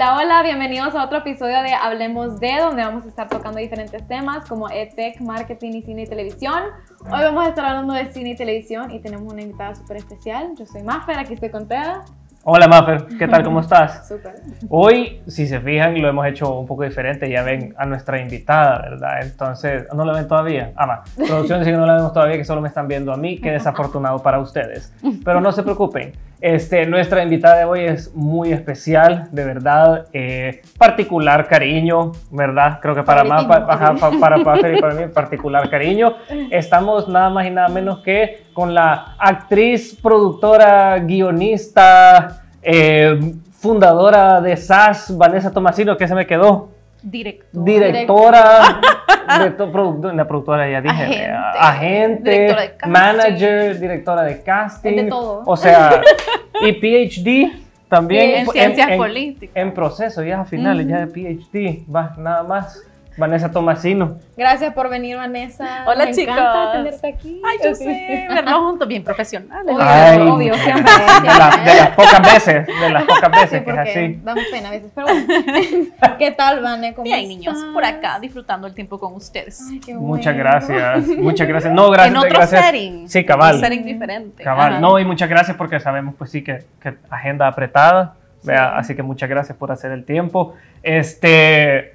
[0.00, 4.08] Hola, hola, bienvenidos a otro episodio de Hablemos de, donde vamos a estar tocando diferentes
[4.08, 6.62] temas como EdTech, marketing y cine y televisión.
[7.04, 10.52] Hoy vamos a estar hablando de cine y televisión y tenemos una invitada súper especial.
[10.58, 12.00] Yo soy Maffer, aquí estoy con Tea.
[12.44, 13.44] Hola Maffer, ¿qué tal?
[13.44, 14.08] ¿Cómo estás?
[14.08, 14.36] Súper.
[14.70, 17.28] Hoy, si se fijan, lo hemos hecho un poco diferente.
[17.28, 19.20] Ya ven a nuestra invitada, ¿verdad?
[19.20, 20.72] Entonces, ¿no la ven todavía?
[20.76, 21.02] Ah, va.
[21.14, 23.38] Producción dice que no la vemos todavía, que solo me están viendo a mí.
[23.38, 24.94] Qué desafortunado para ustedes.
[25.22, 26.29] Pero no se preocupen.
[26.40, 30.06] Este, nuestra invitada de hoy es muy especial, de verdad.
[30.12, 32.78] eh, particular cariño, ¿verdad?
[32.80, 36.14] Creo que para más, para, para y para mí, particular cariño.
[36.50, 43.18] Estamos nada más y nada menos que con la actriz, productora, guionista, eh,
[43.52, 46.70] fundadora de SAS, Vanessa Tomasino, que se me quedó.
[47.02, 47.64] Director.
[47.64, 48.80] Directora,
[49.38, 51.24] de to- produ- la productora ya dije, Agente.
[51.24, 55.42] eh, agente, Directora de manager, directora de casting, de todo.
[55.46, 56.00] o sea,
[56.62, 57.52] y PhD
[57.88, 59.56] también En ciencias políticas.
[59.56, 62.82] en proceso, ya a finales, ya de PhD, va, nada más.
[63.16, 64.18] Vanessa Tomasino.
[64.36, 65.84] Gracias por venir, Vanessa.
[65.86, 66.34] Hola, Nos chicos.
[66.34, 67.42] encanta tenerte aquí.
[67.44, 69.74] Ay, yo sé, vernos juntos, bien profesionales.
[69.74, 70.18] Obvio, Ay.
[70.20, 70.92] obvio, siempre.
[70.92, 74.20] De, la- de las pocas veces, de las pocas Sí, veces que es así.
[74.24, 75.26] damos pena a veces, pero bueno.
[76.18, 76.94] ¿Qué tal, Vane?
[76.94, 77.72] ¿Cómo Bien, niños, estás?
[77.74, 79.60] por acá, disfrutando el tiempo con ustedes.
[79.70, 80.50] Ay, qué Muchas bueno.
[80.50, 81.74] gracias, muchas gracias.
[81.74, 82.12] No, gracias.
[82.14, 82.64] en otro gracias.
[82.64, 83.08] setting.
[83.08, 83.56] Sí, cabal.
[83.56, 84.42] Un setting diferente.
[84.44, 84.80] Cabal, Ajá.
[84.80, 88.14] no, y muchas gracias porque sabemos pues sí que, que agenda apretada,
[88.44, 90.54] vea, así que muchas gracias por hacer el tiempo.
[90.82, 91.94] Este,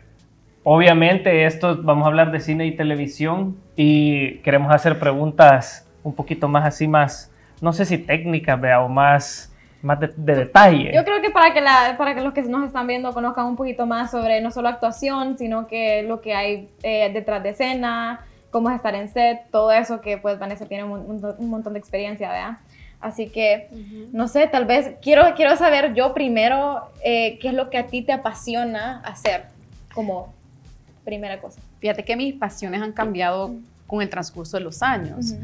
[0.66, 6.48] obviamente esto vamos a hablar de cine y televisión y queremos hacer preguntas un poquito
[6.50, 10.92] más así, más, no sé si técnicas, vea, o más, más de, de detalle.
[10.94, 13.56] Yo creo que para que, la, para que los que nos están viendo conozcan un
[13.56, 18.20] poquito más sobre no solo actuación, sino que lo que hay eh, detrás de escena,
[18.52, 21.74] cómo es estar en set, todo eso que pues Vanessa tiene un, un- un montón
[21.74, 22.58] de experiencia, ¿verdad?
[23.02, 23.68] Así que,
[24.14, 27.86] no sé, tal vez quiero, quiero saber yo primero eh, qué es lo que a
[27.88, 29.44] ti te apasiona hacer
[29.94, 30.34] como
[31.06, 31.62] primera cosa.
[31.80, 33.54] Fíjate que mis pasiones han cambiado
[33.88, 35.36] con el transcurso de los años.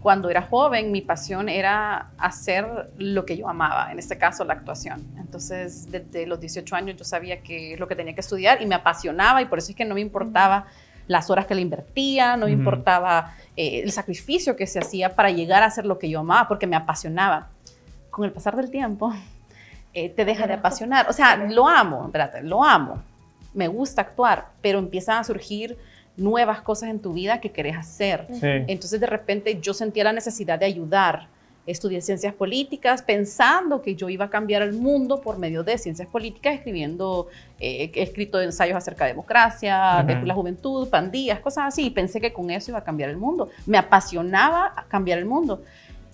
[0.00, 4.54] Cuando era joven, mi pasión era hacer lo que yo amaba, en este caso la
[4.54, 5.06] actuación.
[5.18, 8.66] Entonces, desde los 18 años yo sabía que es lo que tenía que estudiar y
[8.66, 10.66] me apasionaba y por eso es que no me importaba
[11.06, 15.30] las horas que le invertía, no me importaba eh, el sacrificio que se hacía para
[15.30, 17.48] llegar a hacer lo que yo amaba, porque me apasionaba.
[18.10, 19.12] Con el pasar del tiempo,
[19.92, 21.10] eh, te deja de apasionar.
[21.10, 23.02] O sea, lo amo, espérate, lo amo.
[23.54, 25.76] Me gusta actuar, pero empiezan a surgir
[26.16, 28.26] nuevas cosas en tu vida que querés hacer.
[28.32, 28.40] Sí.
[28.42, 31.28] Entonces de repente yo sentía la necesidad de ayudar.
[31.66, 36.08] Estudié ciencias políticas pensando que yo iba a cambiar el mundo por medio de ciencias
[36.08, 37.28] políticas, escribiendo,
[37.60, 41.86] eh, he escrito ensayos acerca de democracia, de la juventud, pandillas, cosas así.
[41.86, 43.50] Y pensé que con eso iba a cambiar el mundo.
[43.66, 45.62] Me apasionaba cambiar el mundo.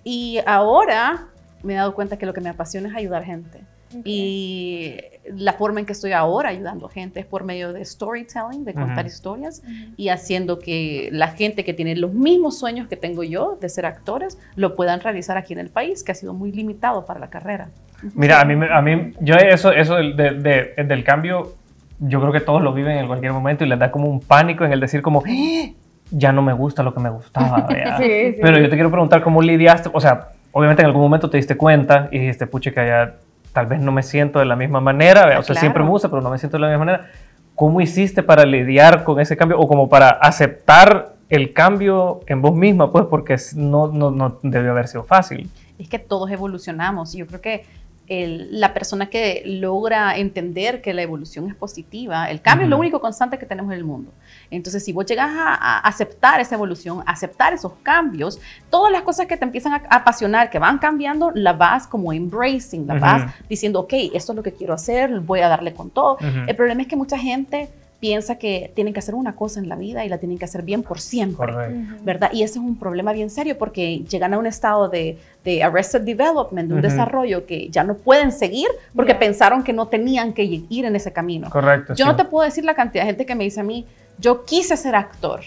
[0.04, 1.28] Y ahora
[1.62, 3.60] me he dado cuenta que lo que me apasiona es ayudar gente.
[4.04, 4.96] Y
[5.34, 9.04] la forma en que estoy ahora ayudando gente es por medio de storytelling, de contar
[9.04, 9.06] Ujú.
[9.06, 9.62] historias
[9.96, 13.86] y haciendo que la gente que tiene los mismos sueños que tengo yo de ser
[13.86, 17.28] actores lo puedan realizar aquí en el país, que ha sido muy limitado para la
[17.30, 17.68] carrera.
[18.14, 20.32] Mira, a mí, a mí yo eso, eso del, de-
[20.76, 21.52] de- del cambio,
[21.98, 24.64] yo creo que todos lo viven en cualquier momento y les da como un pánico
[24.64, 25.74] en el decir como, "Eh,
[26.10, 27.66] ya no me gusta lo que me gustaba.
[27.68, 27.96] vea".
[27.96, 28.04] Sí,
[28.34, 28.38] sí.
[28.42, 31.56] Pero yo te quiero preguntar cómo lidiaste, o sea, obviamente en algún momento te diste
[31.56, 33.14] cuenta y dijiste, puche, que ya
[33.56, 35.60] tal vez no me siento de la misma manera, vea, o sea, Claro.
[35.60, 37.06] siempre me gusta, pero no me siento de la misma manera.
[37.54, 42.54] ¿Cómo hiciste para lidiar con ese cambio o como para aceptar el cambio en vos
[42.54, 42.92] misma?
[42.92, 45.48] Pues porque no, no, no debió haber sido fácil.
[45.78, 47.64] Es que todos evolucionamos y yo creo que
[48.08, 52.78] el- la persona que logra entender que la evolución es positiva, el cambio es lo
[52.78, 54.12] único constante que tenemos en el mundo.
[54.50, 58.38] Entonces, si vos llegas a, a aceptar esa evolución, a aceptar esos cambios,
[58.70, 62.12] todas las cosas que te empiezan a, a apasionar, que van cambiando, la vas como
[62.12, 63.02] embracing, la Ujú.
[63.02, 66.18] vas diciendo, ok, esto es lo que quiero hacer, voy a darle con todo.
[66.46, 67.68] El problema es que mucha gente
[68.00, 70.62] piensa que tienen que hacer una cosa en la vida y la tienen que hacer
[70.62, 71.36] bien por siempre.
[71.36, 71.94] Correcto.
[72.02, 72.30] ¿verdad?
[72.32, 76.02] Y ese es un problema bien serio porque llegan a un estado de, de arrested
[76.02, 80.44] development, de un desarrollo que ya no pueden seguir porque pensaron que no tenían que
[80.44, 81.48] ir en ese camino.
[81.50, 81.94] Correcto.
[81.94, 82.10] Yo sí.
[82.10, 83.86] no te puedo decir la cantidad de gente que me dice a mí,
[84.18, 85.40] yo quise ser actor.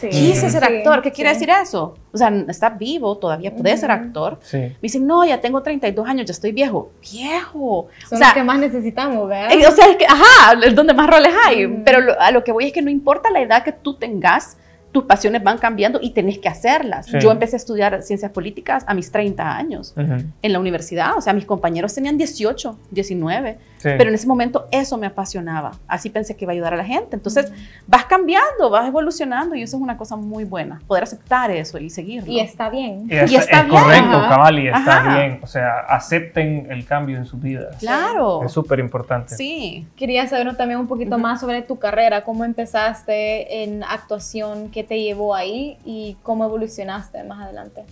[0.00, 0.08] Sí.
[0.10, 1.02] Quise ser Sí, actor.
[1.02, 1.34] ¿Qué quiere sí.
[1.40, 1.96] decir eso?
[2.12, 3.98] O sea, estás vivo, todavía puedes ser Ujú.
[4.00, 4.38] actor.
[4.42, 4.58] Sí.
[4.58, 6.90] Me dicen, no, ya tengo 32 años, ya estoy viejo.
[7.12, 7.88] Viejo.
[8.08, 9.50] Son o sea, los que más necesitamos, ¿verdad?
[9.52, 11.66] eh, o sea, es que, ajá, es donde más roles hay.
[11.66, 11.82] Ujú.
[11.84, 14.56] Pero lo- a lo que voy es que no importa la edad que tú tengas,
[14.90, 17.06] tus pasiones van cambiando y tenés que hacerlas.
[17.06, 17.18] Sí.
[17.20, 20.22] Yo empecé a estudiar ciencias políticas a mis 30 años Ujú.
[20.40, 21.16] en la universidad.
[21.18, 23.58] O sea, mis compañeros tenían 18, 19.
[23.78, 23.90] Sí.
[23.96, 25.72] Pero en ese momento eso me apasionaba.
[25.86, 27.16] Así pensé que iba a ayudar a la gente.
[27.16, 27.52] Entonces
[27.86, 30.80] vas cambiando, vas evolucionando y eso es una cosa muy buena.
[30.86, 32.30] Poder aceptar eso y seguirlo.
[32.30, 33.06] Y está bien.
[33.08, 34.28] Y es, Y está es bien, correcto, ajá.
[34.28, 35.16] cabal, y está Ajá.
[35.16, 35.40] bien.
[35.42, 37.76] O sea, acepten el cambio en sus vidas.
[37.78, 38.42] Claro.
[38.44, 39.34] Es súper importante.
[39.36, 39.86] Sí.
[39.96, 45.00] Quería saber también un poquito más sobre tu carrera, cómo empezaste en actuación, qué te
[45.00, 47.84] llevó ahí y cómo evolucionaste más adelante.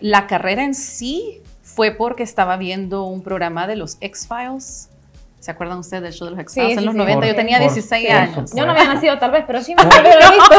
[0.00, 1.42] La carrera en sí
[1.78, 4.88] fue porque estaba viendo un programa de los X-Files.
[5.38, 6.70] ¿Se acuerdan ustedes del show de los X-Files?
[6.70, 6.98] Sí, en sí, los sí.
[6.98, 8.28] 90 yo tenía por- 16 por años.
[8.34, 8.56] supuesto.
[8.56, 10.10] Yo no había nacido tal vez, pero sí me acuerdo.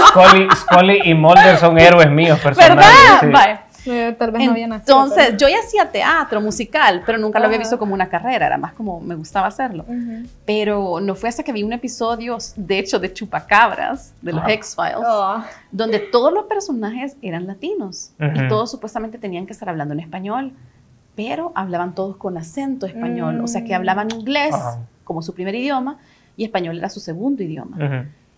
[0.08, 2.86] Scully, Scully y Mulder son héroes míos personales.
[2.86, 3.20] ¿Verdad?
[3.20, 3.26] sí.
[3.28, 3.60] Vale.
[3.86, 5.04] Eh, Tal vez no había nacido.
[5.04, 8.58] Entonces, yo ya hacía teatro musical, pero nunca lo había visto como una carrera, era
[8.58, 9.86] más como me gustaba hacerlo.
[10.46, 14.48] pero- no fue hasta que vi un episodio, de hecho, de Chupacabras, de los.
[14.48, 19.94] X-Files, Oh, donde todos los personajes eran latinos y todos supuestamente tenían que estar hablando
[19.94, 20.52] en español,
[21.20, 23.76] pero hablaban todos con acento español, o sea que Mm.
[23.76, 24.80] hablaban inglés Ajá.
[25.04, 25.98] como su primer idioma
[26.38, 27.76] y español era su segundo idioma.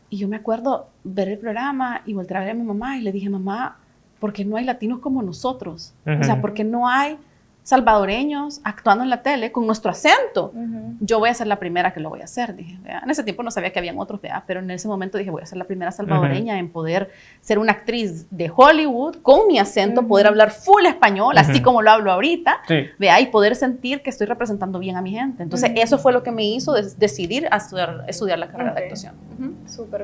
[0.09, 3.01] Y yo me acuerdo ver el programa y volver a ver a mi mamá y
[3.01, 3.77] le dije, mamá,
[4.19, 5.93] ¿por qué no hay latinos como nosotros?
[6.19, 6.41] O sea.
[6.41, 7.17] ¿por qué no hay
[7.63, 10.51] salvadoreños actuando en la tele con nuestro acento?
[10.99, 12.77] Yo voy a ser la primera que lo voy a hacer, dije.
[12.83, 13.01] ¿vea?
[13.03, 14.43] En ese tiempo no sabía que habían otros, ¿vea?
[14.47, 17.71] pero en ese momento dije, voy a ser la primera salvadoreña en poder ser una
[17.73, 22.57] actriz de Hollywood con mi acento, poder hablar full español, así como lo hablo ahorita.
[22.67, 22.85] Sí.
[22.97, 23.19] ¿vea?
[23.21, 25.43] Y poder sentir que estoy representando bien a mi gente.
[25.43, 29.13] Entonces, eso fue lo que me hizo decidir a estudiar, estudiar la carrera de actuación.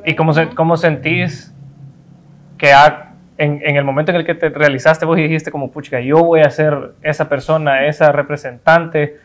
[0.05, 1.51] ¿Y cómo, se- cómo sentís
[2.57, 3.06] que ha-
[3.37, 6.41] en, en el momento en el que te realizaste vos dijiste como, puchica, yo voy
[6.41, 9.17] a ser esa persona, esa representante,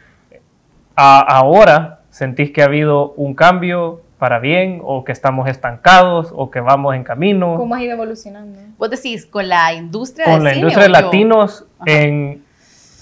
[0.96, 6.50] a- ahora sentís que ha habido un cambio para bien o que estamos estancados o
[6.50, 8.58] que vamos en camino ¿Cómo has ido evolucionando?
[8.78, 11.00] Vos decís, con la industria con del la cine industria de yo?
[11.06, 11.90] latinos Ajá.
[11.90, 12.44] en,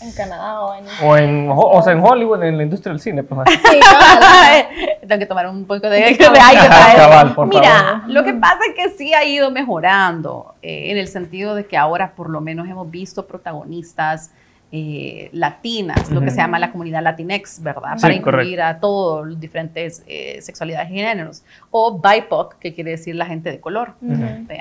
[0.03, 0.85] ¿En Canadá o en...?
[1.03, 3.23] o, en, o sea, en Hollywood, en la industria del cine.
[3.23, 3.81] Pues, Sí.
[5.07, 6.97] Tengo que tomar un poco de, de aire para eso.
[6.97, 7.63] Cabal, por Mira,
[8.01, 8.11] favor.
[8.11, 11.77] lo que pasa es que sí ha ido mejorando, eh, en el sentido de que
[11.77, 14.31] ahora por lo menos hemos visto protagonistas
[14.73, 17.95] eh, latinas, lo que se llama la comunidad Latinex, ¿verdad?
[17.97, 21.43] Sí, Para incluir a todos los diferentes eh, sexualidades y géneros.
[21.73, 23.95] O BIPOC, que quiere decir la gente de color.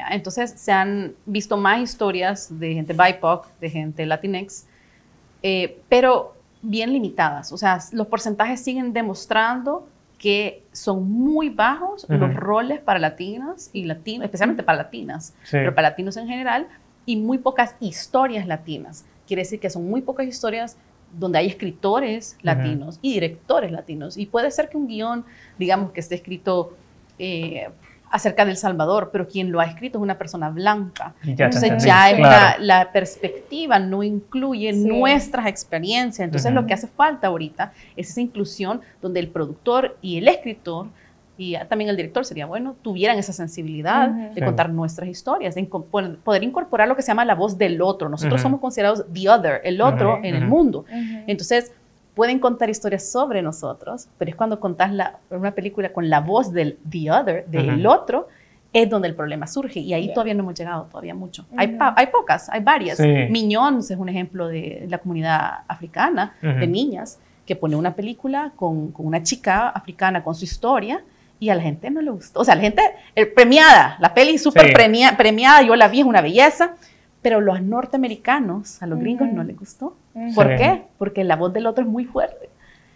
[0.09, 4.65] Entonces se han visto más historias de gente BIPOC, de gente Latinx,
[5.43, 7.51] eh, pero bien limitadas.
[7.51, 9.87] O sea, los porcentajes siguen demostrando
[10.17, 15.51] que son muy bajos los roles para latinas y latinos, especialmente para latinas, Sí.
[15.51, 16.67] pero para latinos en general,
[17.05, 19.05] y muy pocas historias latinas.
[19.25, 20.75] Quiere decir que son muy pocas historias
[21.17, 24.17] donde hay escritores latinos y directores latinos.
[24.17, 25.23] Y puede ser que un guion,
[25.57, 26.75] digamos, que esté escrito
[27.17, 27.69] eh,
[28.11, 31.13] acerca del Salvador, pero quien lo ha escrito es una persona blanca.
[31.23, 32.57] Ya Entonces ya es claro.
[32.59, 34.87] la, la perspectiva no incluye Sí.
[34.87, 36.25] nuestras experiencias.
[36.25, 40.87] Entonces lo que hace falta ahorita es esa inclusión donde el productor y el escritor
[41.37, 44.41] y también el director sería bueno, tuvieran esa sensibilidad de Sí.
[44.41, 45.85] contar nuestras historias, de inco-
[46.21, 48.09] poder incorporar lo que se llama la voz del otro.
[48.09, 50.83] Nosotros somos considerados the other, el otro en el mundo.
[51.27, 51.71] Entonces,
[52.15, 56.51] pueden contar historias sobre nosotros, pero es cuando contás la, una película con la voz
[56.51, 57.89] del the other, del Ujú.
[57.89, 58.27] otro,
[58.73, 59.79] es donde el problema surge.
[59.79, 60.13] Y ahí Ya.
[60.13, 61.45] todavía no hemos llegado, todavía mucho.
[61.57, 62.97] hay, hay pocas, hay varias.
[62.97, 63.07] Sí.
[63.29, 68.91] Miñones es un ejemplo de la comunidad africana, de niñas, que pone una película con,
[68.91, 71.03] con una chica africana con su historia.
[71.41, 72.41] Y a la gente no le gustó.
[72.41, 72.81] O sea, la gente
[73.15, 74.73] eh, premiada, la peli súper Sí.
[74.73, 76.75] premia- premiada, yo la vi, es una belleza.
[77.21, 79.35] Pero los norteamericanos, a los gringos Ujú.
[79.37, 79.95] no les gustó.
[80.13, 80.33] Ujú.
[80.35, 80.55] ¿Por Sí.
[80.57, 80.83] qué?
[80.97, 82.49] Porque la voz del otro es muy fuerte.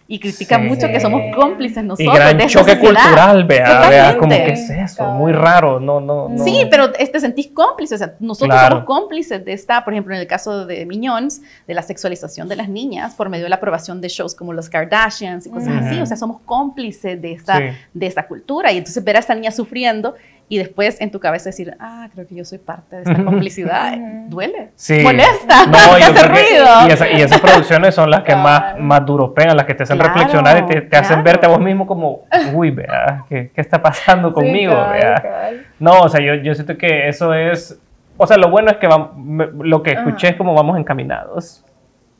[0.06, 0.64] Y critica Sí.
[0.64, 2.82] mucho que somos cómplices Y nosotros gran de choque sociedad.
[3.04, 6.44] cultural, vea, vea, como que es eso, muy raro, no, no, no.
[6.44, 7.96] Sí, pero te sentís cómplice.
[7.96, 8.76] O sea, nosotros Claro.
[8.76, 12.58] somos cómplices de esta, por ejemplo, en el caso de Miñones, de la sexualización de
[12.58, 15.86] las niñas por medio de la aprobación de shows como los Kardashians y cosas Ujú.
[15.86, 16.02] así.
[16.02, 17.64] O sea, somos cómplices de esta, Sí.
[17.94, 18.74] de esta cultura.
[18.74, 20.16] Y entonces ver a esta niña sufriendo
[20.50, 23.98] y después en tu cabeza decir, ah, creo que yo soy parte de esta complicidad,
[24.28, 24.70] duele.
[24.76, 25.00] Sí.
[25.02, 26.66] Molesta, No, te hace creo que- ruido.
[26.88, 28.84] y, esa- y esas producciones son las que más, Claro.
[28.84, 31.24] más duro pegan, las que te hacen Claro, reflexionar y te, te hacen claro.
[31.24, 32.22] verte a vos mismo como,
[32.54, 34.74] uy, vea, ¿qué, qué está pasando Sí, conmigo?
[34.74, 35.52] cabal, vea?
[35.80, 37.80] No, o sea, yo, yo siento que eso es,
[38.18, 40.34] o sea, lo bueno es que vam- me- lo que escuché Ajá.
[40.34, 41.66] es como vamos encaminados,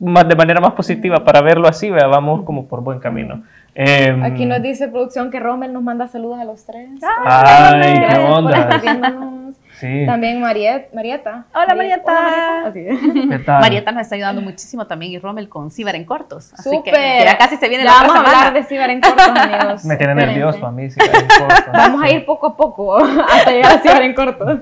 [0.00, 3.42] más, de manera más positiva, para verlo así, vea, vamos como por buen camino.
[3.74, 6.90] Em, Aquí nos dice producción que Rommel nos manda saludos a los tres.
[7.24, 9.50] Ay, qué Gracias por onda.
[9.80, 10.04] Sí.
[10.06, 11.46] También Mariet, Marieta.
[11.52, 12.12] Hola, Mariet- Marieta.
[12.12, 13.28] Hola, Marieta.
[13.30, 13.60] ¿Qué tal?
[13.60, 16.54] Marieta nos está ayudando muchísimo también y Rommel con Ciber en cortos.
[16.54, 16.94] Así que, Súper.
[16.94, 19.28] que ya casi se viene Ya la vamos otra a hablar de Ciber en cortos,
[19.36, 19.84] amigos.
[19.84, 20.88] Me tiene nervioso a mí.
[20.90, 21.66] sí, hay cosas.
[21.72, 22.96] Vamos a ir poco a poco
[23.32, 24.60] hasta llegar a Ciber en cortos.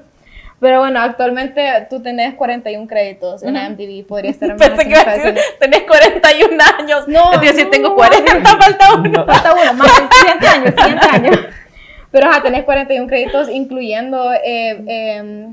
[0.62, 4.70] Pero bueno, actualmente tú tenés 41 créditos en IMDb, podría ser más.
[4.70, 7.08] Pensé que decir, tenés 41 años.
[7.08, 9.26] No, es decir, tengo no, 40, falta uno.
[9.26, 11.30] Falta uno, más, siguiente año, siguiente año.
[12.12, 15.48] Pero ajá, tenés 41 créditos, incluyendo eh, eh,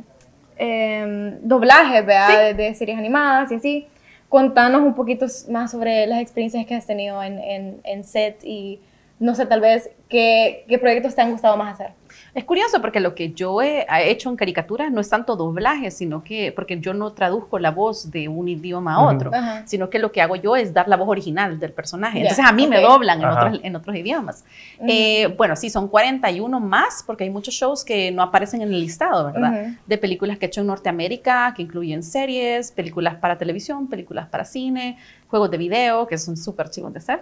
[0.60, 2.44] eh, doblajes, ¿verdad?
[2.44, 3.88] De, de series animadas y así.
[4.30, 8.80] Contanos un poquito más sobre las experiencias que has tenido en, en, en set y
[9.18, 11.94] no sé, tal vez, ¿qué, ¿qué, proyectos te han gustado más hacer?
[12.40, 16.24] Es curioso porque lo que yo he hecho en caricaturas no es tanto doblaje, sino
[16.24, 19.64] que, porque yo no traduzco la voz de un idioma a otro, uh -huh.
[19.66, 22.20] sino que lo que hago yo es dar la voz original del personaje.
[22.20, 22.30] Yeah.
[22.30, 22.78] Entonces a mí okay.
[22.78, 24.46] me doblan en otros, en otros, idiomas.
[24.78, 24.88] Uh -huh.
[24.90, 28.80] eh, bueno, sí, son 41 más, porque hay muchos shows que no aparecen en el
[28.80, 29.52] listado, ¿verdad?
[29.52, 29.78] Uh -huh.
[29.86, 34.46] De películas que he hecho en Norteamérica, que incluyen series, películas para televisión, películas para
[34.46, 37.20] cine, juegos de video, que son súper chicos de hacer,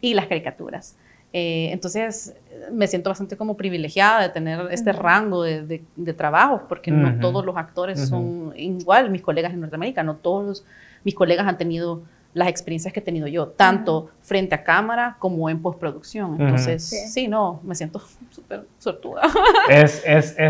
[0.00, 0.96] y las caricaturas.
[1.32, 2.34] Eh, entonces,
[2.72, 4.98] me siento bastante como privilegiada de tener este uh -huh.
[4.98, 7.16] rango de, de, de trabajos, porque uh -huh.
[7.16, 8.08] no todos los actores uh -huh.
[8.08, 10.64] son igual, mis colegas en Norteamérica, no todos
[11.04, 12.02] mis colegas han tenido
[12.36, 16.38] las experiencias que he tenido yo, tanto frente a cámara como en postproducción.
[16.38, 17.08] Entonces, sí.
[17.08, 17.28] sí.
[17.28, 17.98] no, me siento
[18.30, 19.22] súper sortuda.
[19.70, 20.04] Es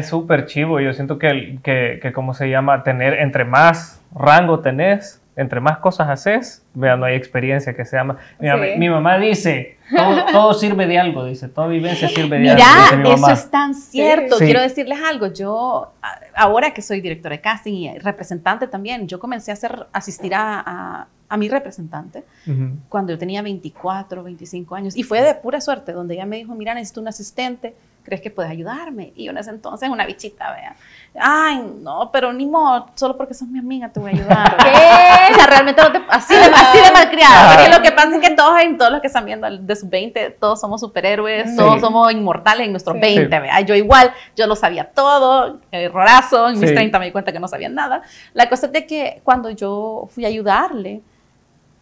[0.09, 2.83] súper es, chivo, yo siento que, que, que, ¿cómo se llama?
[2.83, 7.95] Tener, entre más rango tenés, entre más cosas haces, vean, no hay experiencia que se
[7.97, 8.16] llama.
[8.38, 8.78] Mi, sí.
[8.78, 13.02] mi mamá dice, todo, todo, sirve de algo, dice, toda vivencia sirve de Mira, algo.
[13.02, 14.38] Mira, eso es tan cierto.
[14.38, 14.47] Sí.
[14.47, 15.93] Quiero decirles algo, yo,
[16.35, 20.62] ahora que soy directora de casting y representante también, yo comencé a hacer, asistir a,
[20.64, 22.76] a, a mi representante uh -huh.
[22.88, 24.97] cuando yo tenía 24, 25 años.
[24.97, 27.75] Y fue de pura suerte, donde ella me dijo, mira, necesito un asistente,
[28.06, 29.12] ¿crees que puedes ayudarme?
[29.16, 30.76] Y yo en ese entonces, una bichita, vea.
[31.18, 34.56] Ay, no, pero ni modo, solo porque sos mi amiga te voy a ayudar.
[34.62, 35.32] ¿Qué?
[35.32, 37.54] O sea, realmente no te, así, de, así de malcriada.
[37.54, 40.30] Porque lo que pasa es que todos, todos los que están viendo de sus 20,
[40.38, 41.56] todos somos superhéroes, sí.
[41.56, 43.00] todos somos inmortales en nuestros sí.
[43.00, 43.60] 20, vea.
[43.62, 46.75] Yo igual, yo lo sabía todo, errorazo, en mis sí.
[46.76, 48.02] 30 me di cuenta que no sabía nada.
[48.32, 51.02] La cosa es de que cuando yo fui a ayudarle,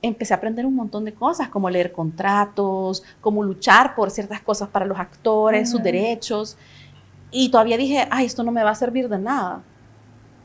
[0.04, 4.68] empecé a aprender un montón de cosas, como leer contratos, como luchar por ciertas cosas
[4.68, 5.72] para los actores, uh -huh.
[5.72, 6.56] sus derechos.
[7.30, 9.62] Y todavía dije, ay, esto no me va a servir de nada.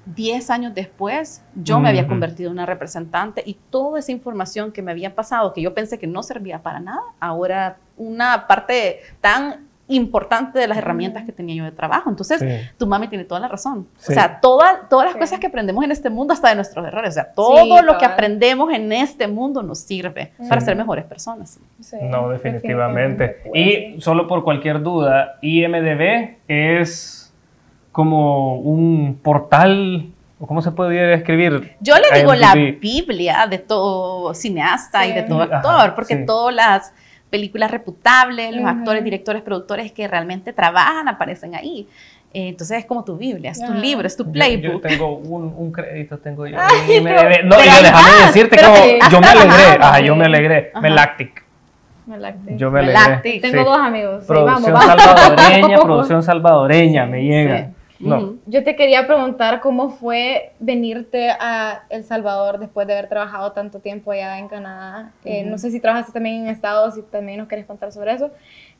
[0.05, 1.83] Diez años después, yo uh -huh.
[1.83, 5.61] me había convertido en una representante y toda esa información que me había pasado, que
[5.61, 11.25] yo pensé que no servía para nada, ahora una parte tan importante de las herramientas
[11.25, 12.09] que tenía yo de trabajo.
[12.09, 12.69] Entonces, sí.
[12.77, 13.87] tu mami tiene toda la razón.
[13.97, 14.11] Sí.
[14.11, 15.19] O sea, toda, todas las sí.
[15.19, 18.05] cosas que aprendemos en este mundo, hasta de nuestros errores, o sea, todo lo que
[18.05, 21.59] aprendemos en este mundo nos sirve para ser mejores personas.
[22.01, 23.41] No, definitivamente.
[23.53, 27.33] Y solo por cualquier duda, IMDB es
[27.91, 30.13] como un portal
[30.47, 31.75] ¿Cómo se podría escribir?
[31.81, 32.41] Yo le digo IMDb?
[32.41, 36.93] la Biblia de todo cineasta y de todo actor, Ajá, porque todas las
[37.29, 38.79] películas reputables, los uh -huh.
[38.79, 41.87] actores, directores, productores que realmente trabajan aparecen ahí.
[42.31, 43.81] Eh, entonces es como tu Biblia, es tu yeah.
[43.81, 44.63] libro, es tu playbook.
[44.63, 46.57] Yo, yo tengo un, un, crédito, tengo yo.
[46.59, 50.25] Ay, me, pero, no, pero yo déjame decirte que yo me alegré, ajá, yo me
[50.25, 50.71] alegré.
[50.79, 51.43] Melactic.
[52.05, 52.55] Melactic.
[52.55, 52.99] Yo me alegré.
[52.99, 53.41] Melactic.
[53.41, 53.65] Tengo sí.
[53.65, 54.25] dos amigos.
[54.25, 55.03] Producción vamos, vamos.
[55.03, 57.69] salvadoreña, producción salvadoreña, me llega.
[57.99, 58.35] No.
[58.45, 63.79] Yo te quería preguntar cómo fue venirte a El Salvador después de haber trabajado tanto
[63.79, 65.11] tiempo allá en Canadá.
[65.23, 65.31] Uh -huh.
[65.31, 68.31] eh, no sé si trabajaste también en Estados, si también nos querés contar sobre eso.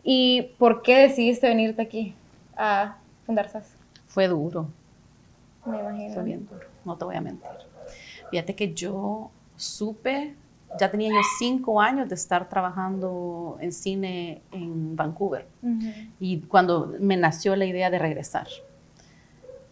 [0.04, 2.16] ¿Y por qué decidiste venirte aquí
[2.56, 2.96] a
[3.26, 3.76] fundar SAS?
[4.08, 4.68] Fue duro.
[5.66, 6.14] Me imagino.
[6.14, 7.50] Fue bien duro, no te voy a mentir.
[8.32, 10.34] Fíjate que yo supe,
[10.80, 15.46] ya tenía yo cinco años de estar trabajando en cine en Vancouver.
[15.62, 16.10] Uh -huh.
[16.22, 18.48] Y cuando me nació la idea de regresar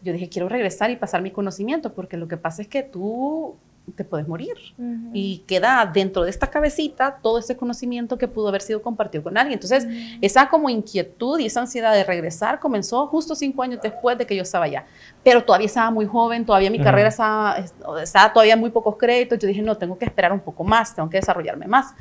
[0.08, 3.56] yo dije, quiero regresar y pasar mi conocimiento, porque lo que pasa es que tú
[3.96, 5.12] te puedes morir uh -huh.
[5.14, 9.38] y queda dentro de esta cabecita todo ese conocimiento que pudo haber sido compartido con
[9.38, 9.54] alguien.
[9.54, 10.20] Entonces, uh -huh.
[10.22, 14.36] esa como inquietud y esa ansiedad de regresar comenzó justo cinco años después de que
[14.36, 14.86] yo estaba allá.
[15.24, 16.84] Pero todavía estaba muy joven, todavía mi uh -huh.
[16.84, 17.58] carrera estaba,
[18.02, 19.40] estaba todavía muy pocos créditos.
[19.40, 21.94] Yo dije, no, tengo que esperar un poco más, tengo que desarrollarme más.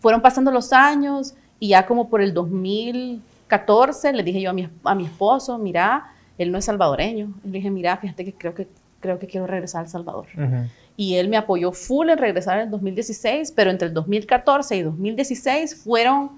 [0.00, 4.68] Fueron pasando los años y ya como por el 2014 le dije yo a mi,
[4.84, 7.34] a mi esposo, mira, él no es salvadoreño.
[7.44, 8.68] Le dije, mira, fíjate que creo que,
[9.00, 10.26] creo que quiero regresar a El Salvador.
[10.36, 10.68] Uh -huh.
[10.96, 14.82] Y él me apoyó full en regresar en el 2016, pero entre el 2014 y
[14.82, 16.30] 2016 fueron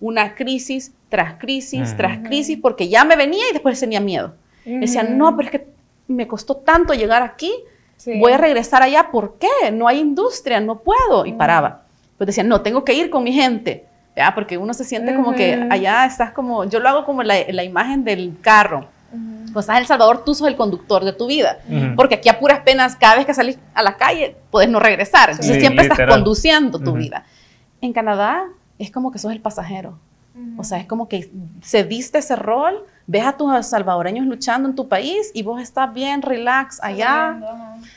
[0.00, 1.96] una crisis tras crisis, uh -huh.
[1.96, 4.34] tras crisis, porque ya me venía y después tenía miedo.
[4.66, 4.80] Uh -huh.
[4.80, 5.66] Decía, no, pero es que
[6.08, 7.52] me costó tanto llegar aquí,
[7.96, 8.18] sí.
[8.18, 9.70] voy a regresar allá, ¿por qué?
[9.72, 11.24] No hay industria, no puedo.
[11.24, 11.82] Y paraba.
[12.18, 13.86] Pues decía, no, tengo que ir con mi gente.
[14.16, 14.32] ¿ya?
[14.34, 17.64] Porque uno se siente como que allá estás como, yo lo hago como la, la
[17.64, 18.86] imagen del carro
[19.54, 21.60] pues estás en El Salvador, tú sos el conductor de tu vida.
[21.68, 21.96] Uh -huh.
[21.96, 25.30] Porque aquí a puras penas, cada vez que salís a la calle, puedes no regresar.
[25.30, 26.08] Entonces sí, siempre literal.
[26.08, 26.98] estás conduciendo tu uh -huh.
[26.98, 27.24] vida.
[27.80, 28.44] En Canadá
[28.78, 29.98] es como que sos el pasajero.
[30.34, 30.60] Uh -huh.
[30.60, 31.30] O sea, es como que
[31.62, 35.92] se diste ese rol, ves a tus salvadoreños luchando en tu país y vos estás
[35.92, 37.38] bien relax allá.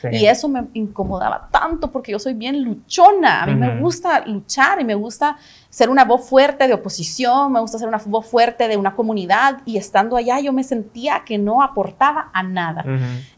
[0.01, 0.09] Sí.
[0.11, 3.43] Y eso me incomodaba tanto porque yo soy bien luchona.
[3.43, 5.37] A mí me gusta luchar y me gusta
[5.69, 9.61] ser una voz fuerte de oposición, me gusta ser una voz fuerte de una comunidad
[9.65, 12.83] y estando allá yo me sentía que no aportaba a nada.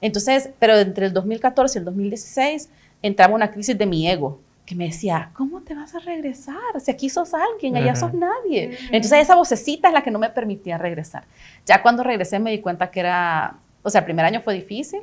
[0.02, 2.70] Entonces, pero entre el 2014 y el 2016
[3.02, 6.56] entraba una crisis de mi ego que me decía, ¿cómo te vas a regresar?
[6.80, 8.78] Si aquí sos alguien, allá sos nadie.
[8.92, 11.24] Entonces esa vocecita es la que no me permitía regresar.
[11.66, 15.00] Ya cuando regresé me di cuenta que era, o sea, el primer año fue difícil,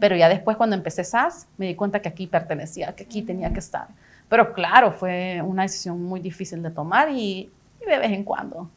[0.00, 3.52] pero ya después cuando empecé SAS me di cuenta que aquí pertenecía, que aquí tenía
[3.52, 3.86] que estar.
[4.28, 7.48] Pero claro, fue una decisión muy difícil de tomar y,
[7.80, 8.68] y de vez en cuando.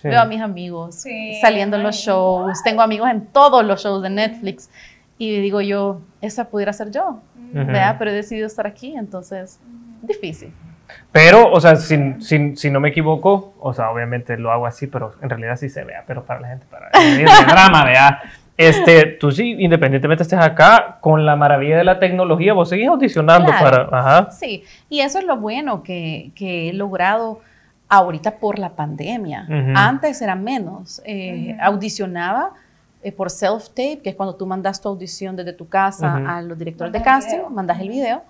[0.00, 0.08] Sí.
[0.08, 2.02] Veo a mis amigos Sí, saliendo en los ay.
[2.06, 4.68] shows, tengo amigos en todos los shows de Netflix
[5.18, 7.20] y digo yo, esa pudiera ser yo,
[7.54, 7.66] Ujú.
[7.66, 7.96] ¿verdad?
[7.98, 9.60] pero he decidido estar aquí, entonces,
[10.02, 10.52] difícil.
[11.10, 14.86] Pero, o sea, si, si, si no me equivoco, o sea, obviamente lo hago así,
[14.86, 18.20] pero en realidad sí se vea, pero para la gente, para el drama, vea.
[18.56, 23.46] Este, tú sí, independientemente estés acá, con la maravilla de la tecnología, vos seguís audicionando
[23.50, 23.88] Claro.
[23.90, 23.98] para.
[23.98, 24.30] Ajá.
[24.30, 27.40] Sí, y eso es lo bueno que, que he logrado
[27.88, 29.46] ahorita por la pandemia.
[29.48, 29.72] Ujú.
[29.74, 31.02] Antes era menos.
[31.04, 31.62] Eh, Ujú.
[31.62, 32.50] Audicionaba
[33.02, 36.28] eh, por self-tape, que es cuando tú mandas tu audición desde tu casa Ujú.
[36.28, 37.50] a los directores de casting, video.
[37.50, 38.22] mandas el video.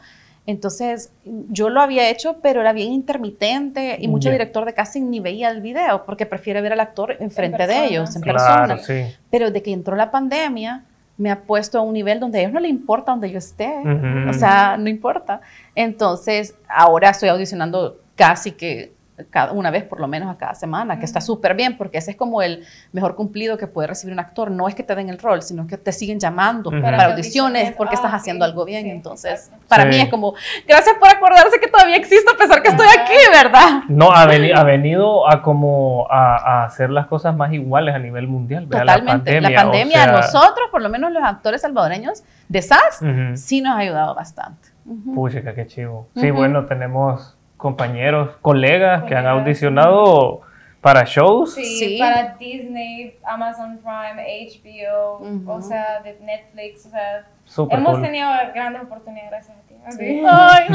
[0.44, 4.32] Entonces, yo lo había hecho, pero era bien intermitente y mucho Ya.
[4.32, 8.16] director de casting ni veía el video porque prefiere ver al actor enfrente de ellos,
[8.16, 8.28] en sí.
[8.28, 8.64] persona.
[8.64, 9.04] Claro, sí.
[9.30, 10.82] Pero de que entró la pandemia,
[11.16, 13.68] me ha puesto a un nivel donde a ellos no le importa donde yo esté.
[13.84, 14.30] Ujú.
[14.30, 15.40] O sea, no importa.
[15.76, 18.92] Entonces, ahora estoy audicionando casi que
[19.30, 22.10] cada, una vez por lo menos a cada semana, que está súper bien, porque ese
[22.12, 24.50] es como el mejor cumplido que puede recibir un actor.
[24.50, 26.80] No es que te den el rol, sino que te siguen llamando Ujú.
[26.80, 28.50] para, Para audiciones porque estás Ah, haciendo ok.
[28.50, 28.84] algo bien.
[28.84, 29.64] Sí, Entonces, exacto.
[29.68, 29.88] para Sí.
[29.88, 30.34] mí es como,
[30.68, 33.82] gracias por acordarse que todavía existo a pesar que estoy aquí, ¿verdad?
[33.88, 37.98] No, ha, veni- ha venido a como a, a hacer las cosas más iguales a
[37.98, 38.66] nivel mundial.
[38.66, 39.40] vea, Totalmente.
[39.40, 43.36] La pandemia, o sea, a nosotros, por lo menos los actores salvadoreños de SAS, ujú.
[43.36, 44.68] sí nos ha ayudado bastante.
[44.84, 45.14] Ujú.
[45.14, 46.08] Puchica, qué chivo.
[46.16, 50.40] Sí, bueno, tenemos compañeros, colegas que han audicionado
[50.80, 51.54] para shows.
[51.54, 51.96] Sí, Sí.
[51.98, 55.52] para Disney, Amazon Prime, HBO, Ujú.
[55.52, 58.02] o sea, de Netflix, o sea, Súper hemos cool.
[58.02, 59.74] tenido grandes oportunidades gracias a ti.
[59.96, 60.22] Sí.
[60.28, 60.66] Ay,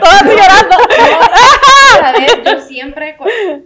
[0.00, 0.76] toda estoy llorando.
[2.00, 2.38] ¿Sabes?
[2.44, 3.16] Yo siempre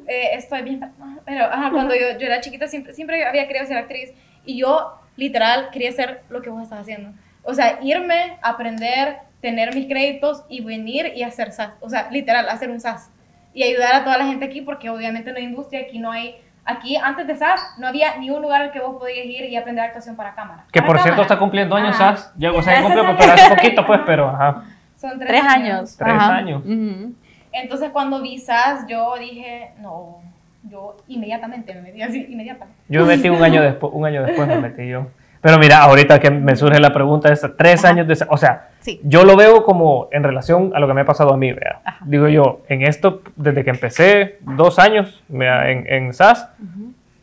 [0.07, 0.93] eh, estoy bien,
[1.25, 4.13] pero ajá, cuando yo, yo era chiquita siempre, siempre había querido ser actriz
[4.45, 7.11] y yo literal quería ser lo que vos estás haciendo.
[7.45, 11.73] O sea, irme, aprender, tener mis créditos y venir y hacer SAS.
[11.81, 13.11] O sea, literal, hacer un SAS.
[13.53, 16.37] Y ayudar a toda la gente aquí porque obviamente no hay industria, aquí no hay...
[16.65, 19.55] Aquí, antes de SAS, no había ni un lugar al que vos podías ir y
[19.55, 20.65] aprender actuación para cámara.
[20.73, 21.23] Que Para por cierto cámara.
[21.25, 22.17] está cumpliendo años, Ajá.
[22.17, 22.33] SAS.
[22.39, 24.65] Ya, o sea, se pero hace poquito, pues, pero ajá.
[24.97, 25.95] Son tres, Tres años.
[25.99, 26.37] Tres Ajá.
[26.37, 26.63] años.
[26.65, 27.13] Ujú.
[27.53, 30.23] Entonces cuando vi SAS, yo dije, no,
[30.63, 32.81] yo inmediatamente me metí así, inmediatamente.
[32.89, 35.07] Yo me metí un año después, un año después me metí yo.
[35.45, 37.93] Pero mira, ahorita que me surge la pregunta esa, tres Ajá.
[37.93, 38.99] años de, o sea, Sí.
[39.05, 41.83] yo lo veo como en relación a lo que me ha pasado a mí, vea.
[42.07, 46.49] Digo yo, en esto, desde que empecé, dos años vea, en, en SAS,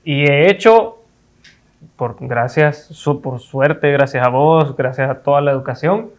[0.03, 0.99] y he hecho,
[1.95, 6.11] por, gracias, su- por suerte, gracias a vos, gracias a toda la educación,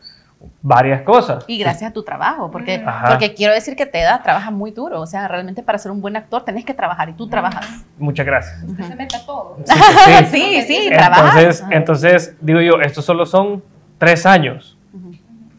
[0.61, 1.45] varias cosas.
[1.47, 3.11] Y gracias a tu trabajo, porque, Ajá.
[3.11, 5.01] porque quiero decir que Teda trabaja muy duro.
[5.01, 7.85] O sea, realmente para ser un buen actor tenés que trabajar y tú trabajas.
[7.99, 8.63] Muchas gracias.
[8.63, 9.57] Usted se mete a todo.
[9.65, 10.63] Sí, sí, sí.
[10.63, 11.35] Sí, sí, trabajas.
[11.37, 11.75] Entonces, Ajá.
[11.75, 13.63] entonces, digo yo, estos solo son
[13.99, 14.79] tres años.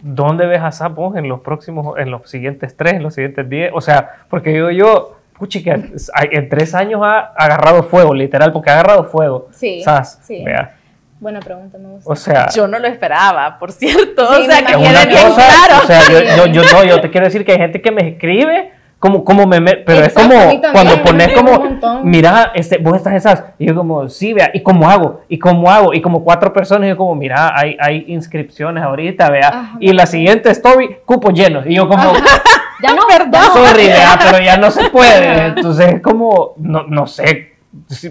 [0.02, 3.50] ¿Dónde ves a Zap vos en los próximos, en los siguientes tres, en los siguientes
[3.50, 3.72] diez?
[3.74, 8.74] O sea, porque digo yo, puchica, en tres años ha agarrado fuego, literal, porque ha
[8.74, 9.48] agarrado fuego.
[9.52, 10.44] Sí, SAS, sí.
[10.44, 10.76] vea.
[11.24, 12.12] Buena pregunta, me gusta.
[12.12, 14.28] O sea, Yo no lo esperaba, por cierto.
[14.36, 15.84] Sí, o sea, me que quede una bien cosa, claro.
[15.84, 18.10] o sea, yo, yo, yo no, yo te quiero decir que hay gente que me
[18.10, 22.78] escribe como, como me, me- pero Exacto, es como también, cuando pones como, mira, este,
[22.78, 25.22] vos estás en SAS, y yo como, sí, vea, ¿y cómo hago?
[25.30, 25.94] ¿Y cómo hago?
[25.94, 29.92] Y como cuatro personas, y yo como, mira, hay, hay inscripciones ahorita, vea, Ah, y
[29.94, 32.14] la siguiente story, cupos llenos, y yo como,
[32.82, 33.44] Ya no, ¿Verdad?
[33.54, 37.53] sorry, vea, pero ya no se puede, entonces es como, no, no sé,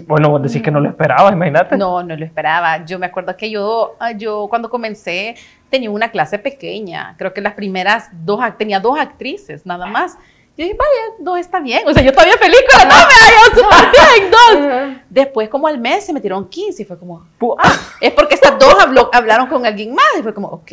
[0.07, 1.77] bueno, vos decís que no lo esperabas, imagínate.
[1.77, 2.83] No, no lo esperaba.
[2.85, 5.35] Yo me acuerdo que yo, ah, yo cuando comencé
[5.69, 7.15] tenía una clase pequeña.
[7.17, 10.17] Creo que las primeras dos, tenía dos actrices nada más.
[10.55, 11.87] Yo dije, vaya, dos está bien.
[11.87, 14.97] O sea, yo todavía feliz con no, me súper bien, dos.
[15.09, 18.59] Después, como al mes, se metieron 15 y fue como, Pu- ah, es porque estas
[18.59, 20.05] dos habló- hablaron con alguien más.
[20.19, 20.71] Y fue como, ok.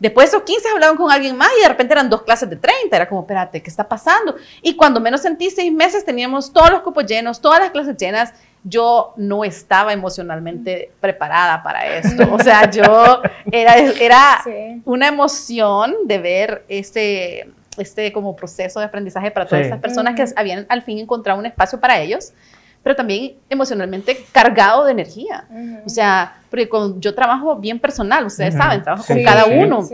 [0.00, 2.96] Después esos 15 hablaron con alguien más y de repente eran dos clases de 30.
[2.96, 4.34] Era como, espérate, ¿qué está pasando?
[4.62, 8.32] Y cuando menos sentí seis meses teníamos todos los cupos llenos, todas las clases llenas.
[8.64, 12.28] Yo no estaba emocionalmente preparada para esto.
[12.32, 13.20] O sea, yo
[13.52, 14.82] era, era Sí.
[14.86, 19.64] una emoción de ver este, este como proceso de aprendizaje para todas Sí.
[19.66, 22.32] estas personas que habían al fin encontrado un espacio para ellos.
[22.82, 25.46] Pero también emocionalmente cargado de energía.
[25.84, 29.86] O sea, porque cuando yo trabajo bien personal, ustedes saben, trabajo con cada uno.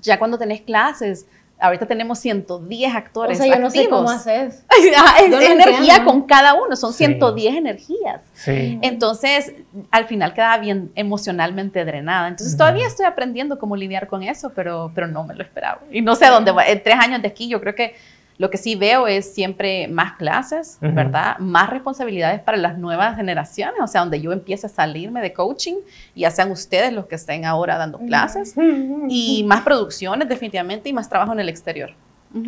[0.00, 1.26] Ya cuando tenés clases,
[1.62, 3.38] ahorita tenemos 110 actores.
[3.38, 4.64] O sea, yo no sé cómo haces.
[4.78, 8.22] es energía con cada uno, son 110 energías.
[8.46, 9.52] Entonces,
[9.90, 12.28] al final quedaba bien emocionalmente drenada.
[12.28, 15.80] Entonces, todavía estoy aprendiendo cómo lidiar con eso, pero, pero no me lo esperaba.
[15.90, 16.64] Y no sé dónde voy.
[16.66, 17.94] En tres años de aquí, yo creo que
[18.38, 21.38] lo que sí veo es siempre más clases, ¿verdad?
[21.38, 25.76] Más responsabilidades para las nuevas generaciones, o sea, donde yo empiece a salirme de coaching
[26.14, 28.54] y ya sean ustedes los que estén ahora dando clases
[29.08, 31.90] y más producciones definitivamente y más trabajo en el exterior.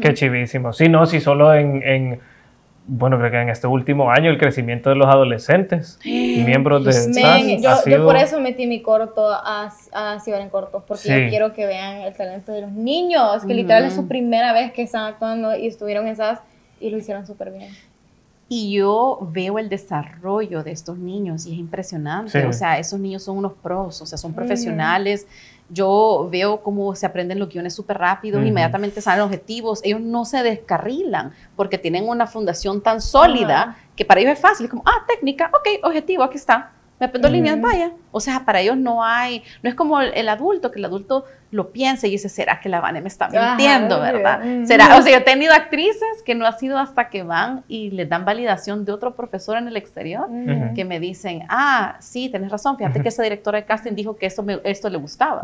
[0.00, 0.72] Qué chivísimo.
[0.72, 2.20] Sí, no, si solo en
[2.86, 7.62] bueno, creo que en este último año el crecimiento de los adolescentes, miembros de Men,
[7.62, 11.66] yo, por eso metí mi corto a, a Ciber en Cortos, porque yo quiero que
[11.66, 15.56] vean el talento de los niños, que literal es su primera vez que están actuando
[15.56, 16.40] y estuvieron en SAS
[16.80, 17.70] y lo hicieron súper bien.
[18.46, 22.44] Y yo veo el desarrollo de estos niños y es impresionante.
[22.46, 25.26] O sea, esos niños son unos pros, o sea, son profesionales
[25.68, 30.42] yo veo cómo se aprenden los guiones súper rápido, inmediatamente salen objetivos, ellos no se
[30.42, 35.04] descarrilan porque tienen una fundación tan sólida que para ellos es fácil, es como, ah,
[35.06, 37.92] técnica, ok, objetivo, aquí está, me aprendo líneas, vaya.
[38.12, 41.70] O sea, para ellos no hay, no es como el adulto, que el adulto lo
[41.70, 44.40] piensa y dice, ¿será que la Vane me está mintiendo, verdad?
[44.64, 44.96] ¿Será?
[44.96, 48.08] O sea, yo he tenido actrices que no ha sido hasta que van y les
[48.08, 50.28] dan validación de otro profesor en el exterior
[50.74, 54.26] que me dicen, ah, sí, tenés razón, fíjate que esa directora de casting dijo que
[54.26, 55.42] eso esto le gustaba,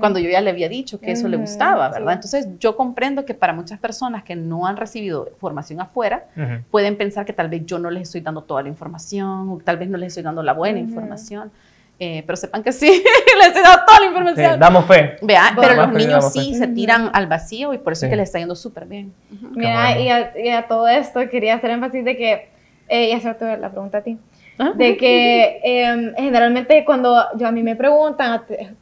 [0.00, 2.14] cuando yo ya le había dicho que eso le gustaba, ¿verdad?
[2.14, 6.26] Entonces yo comprendo que para muchas personas que no han recibido formación afuera,
[6.70, 9.78] pueden pensar que tal vez yo no les estoy dando toda la información o tal
[9.78, 11.50] vez no les estoy dando la buena información.
[11.98, 12.86] Eh, pero sepan que sí,
[13.40, 14.60] les he dado toda la información.
[14.60, 15.16] damos fe.
[15.22, 18.28] Vea, pero los niños sí se tiran al vacío y por eso es que les
[18.28, 19.12] está yendo súper bien.
[19.54, 22.48] Mira, y, a, todo esto quería hacer énfasis de que,
[22.88, 24.18] eh, y hacerte la pregunta a ti,
[24.58, 28.32] de que em, generalmente cuando yo a mí me preguntan,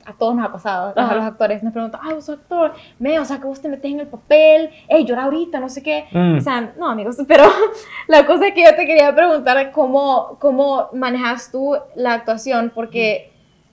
[0.05, 3.19] a, todos nos ha pasado, a los actores nos preguntan, ah, vos sos actor, me,
[3.19, 6.07] o sea, que vos te metes en el papel, hey, llora ahorita, no sé qué.
[6.11, 6.39] Mm.
[6.39, 7.45] O sea, no, amigos, pero
[8.09, 13.31] la cosa es que yo te quería preguntar cómo, cómo manejas tú la actuación, porque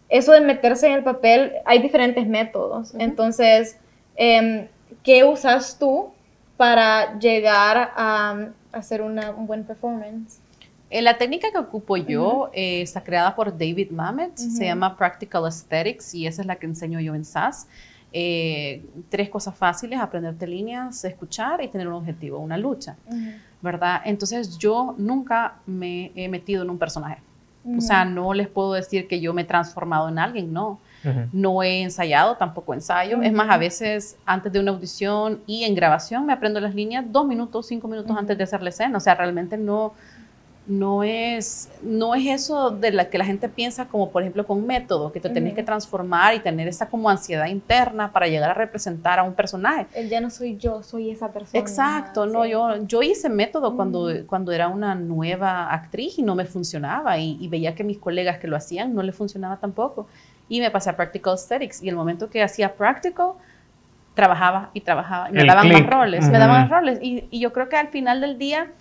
[0.10, 2.93] eso de meterse en el papel, hay diferentes métodos.
[2.97, 3.77] Entonces,
[4.15, 4.67] em,
[5.03, 6.12] ¿qué usas tú
[6.55, 10.39] para llegar a, hacer una, un buen performance?
[10.89, 15.45] Eh, la técnica que ocupo yo eh, está creada por David Mamet, se llama Practical
[15.45, 17.67] Aesthetics y esa es la que enseño yo en SAS.
[18.13, 22.95] Eh, tres cosas fáciles, aprenderte líneas, escuchar y tener un objetivo, una lucha,
[23.62, 24.02] ¿verdad?
[24.06, 27.21] Entonces yo nunca me he metido en un personaje.
[27.78, 30.80] O sea, no les puedo decir que yo me he transformado en alguien, no.
[31.32, 33.21] No he ensayado, tampoco ensayo.
[33.21, 37.06] Es más, a veces antes de una audición y en grabación me aprendo las líneas
[37.10, 38.97] dos minutos, cinco minutos antes de hacer la escena.
[38.97, 39.93] O sea, realmente no,
[40.67, 44.67] no es, no es eso de la que la gente piensa como por ejemplo con
[44.67, 48.53] método, que te tenés que transformar y tener esa como ansiedad interna para llegar a
[48.53, 49.88] representar a un personaje.
[49.93, 51.58] El ya no soy yo, soy esa persona.
[51.58, 56.45] Exacto, no, yo, yo hice método cuando, cuando era una nueva actriz y no me
[56.45, 60.08] funcionaba y, veía que mis colegas que lo hacían no le funcionaba tampoco.
[60.49, 63.32] Y me pasé a Practical Aesthetics y el momento que hacía Practical,
[64.15, 67.53] trabajaba y trabajaba y me daban más roles, me daban más roles y, y yo
[67.53, 68.71] creo que al final del día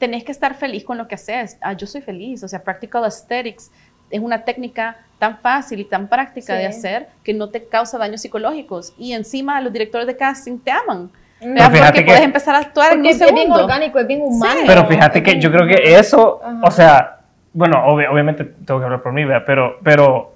[0.00, 1.58] tenés que estar feliz con lo que haces.
[1.60, 3.70] Ah, yo soy feliz, o sea, Practical Aesthetics
[4.10, 8.22] es una técnica tan fácil y tan práctica de hacer que no te causa daños
[8.22, 8.92] psicológicos.
[8.98, 11.10] Y encima los directores de casting te aman.
[11.40, 11.54] Mm.
[11.54, 13.40] Pero porque puedes empezar a actuar en un segundo.
[13.40, 14.62] Es bien orgánico, es bien humano.
[14.66, 17.20] Pero fíjate que yo creo que eso, o sea,
[17.52, 20.34] bueno, obviamente tengo que hablar por mí, pero, pero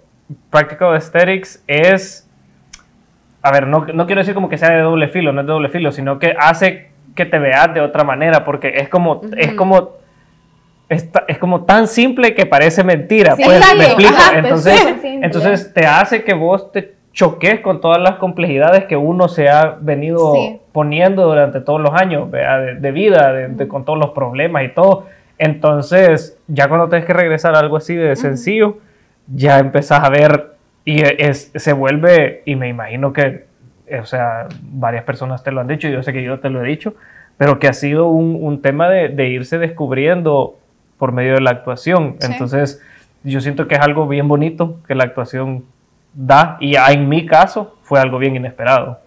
[0.50, 2.28] Practical Aesthetics es,
[3.42, 5.52] a ver, no, no quiero decir como que sea de doble filo, no es de
[5.52, 9.54] doble filo, sino que hace que te veas de otra manera, porque es como, es
[9.54, 9.92] como,
[10.88, 14.14] es, es, como tan simple que parece mentira, pues, me explico.
[14.34, 19.48] entonces, entonces te hace que vos te choques con todas las complejidades que uno se
[19.48, 20.34] ha venido
[20.72, 25.06] poniendo durante todos los años de, vida, de, con todos los problemas y todo.
[25.38, 28.78] Entonces, ya cuando tienes que regresar a algo así de sencillo,
[29.32, 33.44] ya empezás a ver y es, se vuelve, y me imagino que
[34.00, 36.68] o sea, varias personas te lo han dicho, yo sé que yo te lo he
[36.68, 36.94] dicho,
[37.36, 40.56] pero que ha sido un, tema de, irse descubriendo
[40.98, 42.16] por medio de la actuación.
[42.20, 42.80] Entonces,
[43.24, 45.64] yo siento que es algo bien bonito que la actuación
[46.12, 49.00] da y en mi caso fue algo bien inesperado.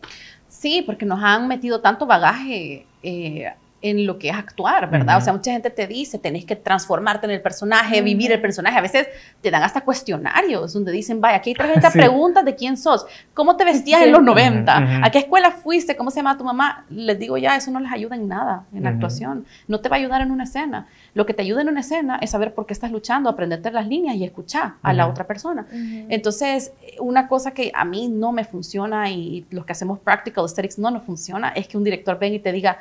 [0.48, 3.54] Sí, porque nos han metido tanto bagaje eh,
[3.90, 5.18] en lo que es actuar, ¿verdad?
[5.18, 8.78] O sea, mucha gente te dice, tenés que transformarte en el personaje, vivir el personaje.
[8.78, 9.08] A veces
[9.42, 11.98] te dan hasta cuestionarios donde dicen, vaya, aquí hay 30 Sí.
[11.98, 15.06] preguntas de quién sos, cómo te vestías en los 90, Ujú, ujú.
[15.06, 16.86] a qué escuela fuiste, cómo se llama tu mamá.
[16.90, 19.46] Les digo ya, eso no les ayuda en nada en la actuación.
[19.68, 20.88] No te va a ayudar en una escena.
[21.14, 23.88] Lo que te ayuda en una escena es saber por qué estás luchando, aprenderte las
[23.88, 25.66] líneas y escuchar a la otra persona.
[26.10, 30.78] Entonces, una cosa que a mí no me funciona y los que hacemos practical aesthetics
[30.80, 32.78] no nos funciona es que un director venga y te diga,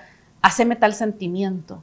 [0.46, 1.82] haceme tal sentimiento.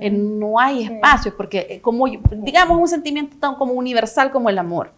[0.00, 0.92] Eh, no hay Sí.
[0.94, 4.92] espacio porque eh, como digamos un sentimiento tan como universal como el amor.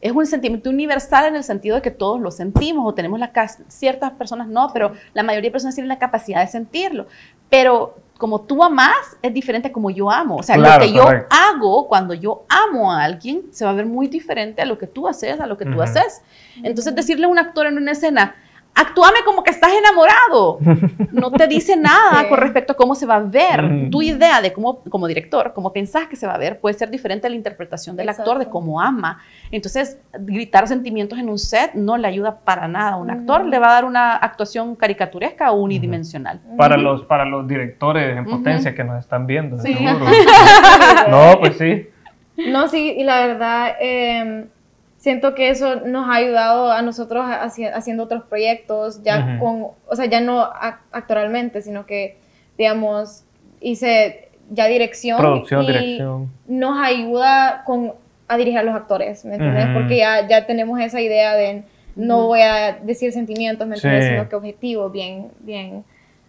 [0.00, 3.32] Es un sentimiento universal en el sentido de que todos lo sentimos o tenemos la
[3.32, 7.06] cas- ciertas personas no, pero la mayoría de personas tienen la capacidad de sentirlo.
[7.50, 10.36] Pero como tú amas es diferente a como yo amo.
[10.36, 11.36] O sea, Claro, lo que yo correcto.
[11.54, 14.86] hago cuando yo amo a alguien se va a ver muy diferente a lo que
[14.88, 16.22] tú haces, a lo que tú haces.
[16.64, 18.34] Entonces decirle a un actor en una escena,
[18.80, 20.58] actúame como que estás enamorado,
[21.12, 22.28] no te dice nada Sí.
[22.28, 23.64] con respecto a cómo se va a ver.
[23.64, 23.90] Ujú.
[23.90, 26.88] Tu idea de cómo, como director, cómo pensás que se va a ver, puede ser
[26.90, 29.20] diferente a la interpretación del actor de cómo ama.
[29.50, 33.58] Entonces, gritar sentimientos en un set no le ayuda para nada a un actor, le
[33.58, 36.40] va a dar una actuación caricaturesca o unidimensional.
[36.56, 39.74] Para, los, para los directores en potencia que nos están viendo, Sí.
[39.74, 40.06] seguro.
[41.10, 41.88] no, pues sí.
[42.48, 44.46] No, sí, y la verdad, eh,
[45.08, 49.38] siento que eso nos ha ayudado a nosotros haci- haciendo otros proyectos, ya Ujú.
[49.44, 52.18] con, o sea, ya no ac- actualmente, sino que,
[52.58, 53.24] digamos,
[53.60, 55.18] hice ya dirección.
[55.18, 56.30] Producción, y dirección.
[56.46, 57.94] Nos ayuda con,
[58.28, 59.64] a dirigir a los actores, ¿me entiendes?
[59.64, 59.74] Ujú.
[59.74, 61.62] Porque ya, ya tenemos esa idea de
[61.96, 64.04] no voy a decir sentimientos, ¿me entiendes?
[64.04, 64.10] Sí.
[64.10, 65.84] Sino que objetivos bien, bien,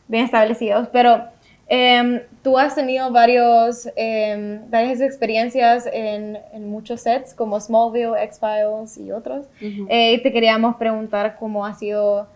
[0.07, 0.87] bien establecidos.
[0.93, 1.23] Pero
[1.69, 8.97] em, tú has tenido varios, em, varias experiencias en, en muchos sets, como Smallville, X-Files
[8.97, 9.45] y otros.
[9.61, 12.27] Eh, y te queríamos preguntar cómo ha sido,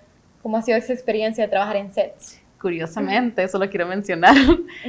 [0.41, 2.43] cómo ha sido esa experiencia de trabajar en sets.
[2.63, 4.34] Curiosamente, eso lo quiero mencionar.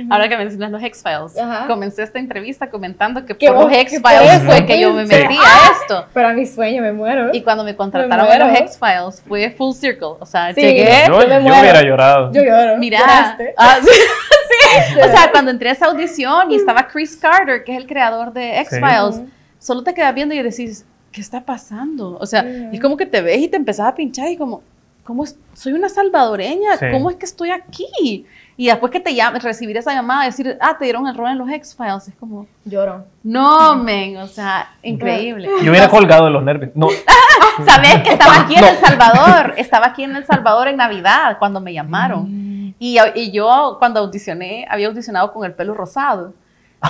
[0.08, 1.32] Ahora que mencionas los X-Files,
[1.66, 5.24] comencé esta entrevista comentando que por los X-Files fue que yo me fuiste.
[5.28, 6.06] metí a esto.
[6.14, 7.30] Para mi sueño me muero.
[7.32, 8.58] Y cuando me contrataron en los.
[8.60, 10.14] X-Files fue full circle.
[10.20, 10.60] O sea, Sí.
[10.60, 10.88] llegué.
[11.08, 11.60] Yo, yo me yo muero.
[11.62, 12.32] hubiera llorado.
[12.32, 12.78] Yo lloro.
[12.78, 13.37] Mira, ah,
[13.82, 15.00] sí, sí.
[15.00, 18.32] o sea, cuando entré a esa audición y estaba Chris Carter, que es el creador
[18.32, 19.20] de X-Files,
[19.58, 22.18] solo te quedas viendo y decís, ¿qué está pasando?
[22.20, 24.62] O sea, es como que te ves y te empezás a pinchar y como,
[25.05, 25.38] ¿cómo es?
[25.53, 26.77] soy una salvadoreña?
[26.79, 26.87] Sí.
[26.93, 28.27] ¿Cómo es que estoy aquí?
[28.57, 31.38] Y después que te llamen, recibir esa llamada, decir, ah, te dieron el rol en
[31.38, 33.05] los X-Files, es como, Lloro.
[33.23, 35.49] no, men, o sea, increíble.
[35.62, 36.71] Yo hubiera colgado de los nervios.
[36.75, 36.88] No,
[37.64, 39.55] ¿Sabes que estaba aquí en El Salvador?
[39.57, 42.75] Estaba aquí en El Salvador en Navidad cuando me llamaron.
[42.79, 46.35] Y, y yo cuando audicioné, había audicionado con el pelo rosado.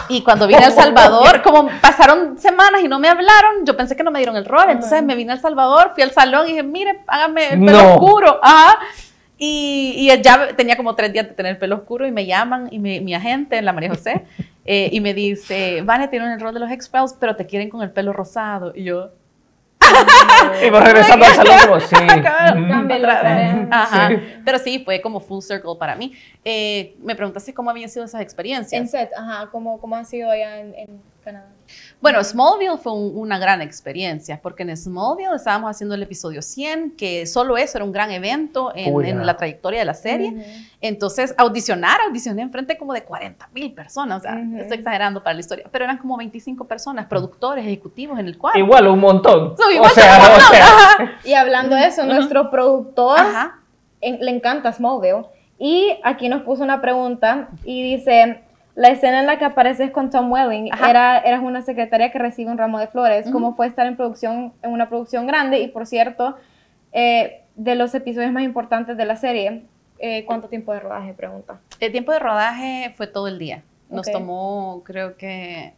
[0.09, 3.95] Y cuando vine a El Salvador, como pasaron semanas y no me hablaron, yo pensé
[3.97, 4.67] que no me dieron el rol.
[4.71, 7.83] Entonces me vine a El Salvador, fui al salón y dije, mire, hágame el pelo
[7.83, 7.95] No.
[7.95, 8.41] oscuro.
[8.43, 8.79] Ajá.
[9.37, 12.69] Y, y ya tenía como tres días de tener el pelo oscuro y me llaman
[12.71, 14.25] y me- mi agente, la María José,
[14.65, 17.83] eh, y me dice, Vane, tienen el rol de los X-Files, pero te quieren con
[17.83, 18.73] el pelo rosado.
[18.75, 19.11] Y yo,
[20.67, 21.97] y vos regresando al salón como, sí.
[23.71, 24.11] Ajá.
[24.45, 26.13] Pero sí, fue como full circle para mí.
[26.45, 28.91] Eh, me preguntaste cómo habían sido esas En experiencias.
[28.91, 31.47] set, ajá, ¿cómo, cómo ha sido allá en, en Canadá?
[32.01, 36.93] Bueno, Smallville fue un- una gran experiencia, porque en Smallville estábamos haciendo el episodio 100,
[36.97, 40.35] que solo eso era un gran evento en, la trayectoria de la serie.
[40.81, 44.59] Entonces, audicionar, audicioné enfrente como de 40 mil personas, o sea, Ujú.
[44.59, 48.59] estoy exagerando para la historia, pero eran como 25 personas, productores, ejecutivos en el cuadro.
[48.61, 49.55] Igual, un montón.
[49.59, 51.19] No, o igual sea, un o montón, sea.
[51.25, 53.61] Y hablando de eso, nuestro productor Ajá.
[54.03, 55.25] en- le encanta Smallville.
[55.59, 58.43] Y aquí nos puso una pregunta y dice,
[58.75, 60.91] la escena en la que apareces con Tom Welling, Ajá.
[60.91, 63.27] era, eras una secretaria que recibe un ramo de flores.
[63.27, 63.33] Ujú.
[63.33, 65.61] ¿Cómo fue estar en producción, en una producción grande?
[65.61, 66.37] Y por cierto,
[66.93, 69.65] eh, de los episodios más importantes de la serie,
[69.99, 71.15] eh, ¿cuánto tiempo de rodaje?
[71.15, 71.61] Pregunta.
[71.79, 73.63] El tiempo de rodaje fue todo el día.
[73.89, 74.13] Nos Ok.
[74.13, 75.75] tomó, creo que,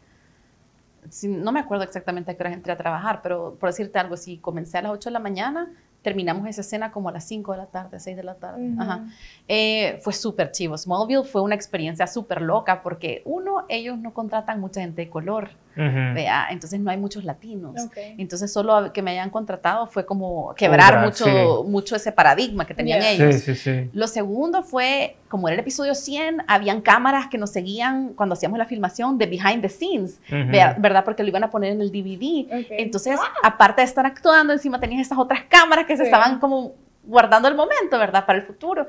[1.25, 4.39] no me acuerdo exactamente a qué hora entré a trabajar, pero por decirte algo, si
[4.39, 5.71] comencé a las 8 de la mañana,
[6.07, 8.73] terminamos esa escena como a las 5 de la tarde, 6 de la tarde.
[8.79, 9.07] Ajá.
[9.49, 10.79] Eh, fue súper chivo.
[10.79, 15.51] Smallville fue una experiencia súper loca porque, uno, ellos no contratan mucha gente de color,
[15.77, 16.15] ujú.
[16.15, 17.75] vea, entonces no hay muchos latinos.
[17.85, 17.97] Ok.
[18.19, 21.71] Entonces solo que me hayan contratado fue como quebrar Cobrar, mucho, sí.
[21.71, 23.11] mucho ese paradigma que tenían Yeah.
[23.13, 23.35] ellos.
[23.43, 23.91] Sí, sí, sí.
[23.93, 28.59] Lo segundo fue, como era el episodio 100, habían cámaras que nos seguían cuando hacíamos
[28.59, 30.51] la filmación de behind the scenes, Ujú.
[30.51, 31.05] ver- ¿verdad?
[31.05, 32.47] Porque lo iban a poner en el DVD.
[32.61, 32.67] Ok.
[32.71, 36.73] Entonces, aparte de estar actuando, encima tenías estas otras cámaras que se estaban como
[37.05, 38.27] guardando el momento, ¿verdad?
[38.27, 38.87] Para el futuro.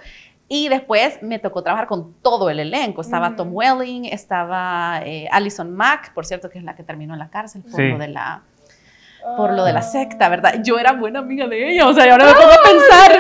[0.49, 3.01] Y después me tocó trabajar con todo el elenco.
[3.01, 3.35] Estaba.
[3.35, 7.29] Tom Welling, estaba eh, Alison Mack, por cierto, que es la que terminó en la
[7.29, 7.89] cárcel por Sí.
[7.89, 8.41] lo de la
[9.35, 9.83] por lo de la Ah.
[9.83, 10.61] secta, ¿verdad?
[10.63, 13.19] Yo era buena amiga de ella, o sea, y ahora me pongo a pensar,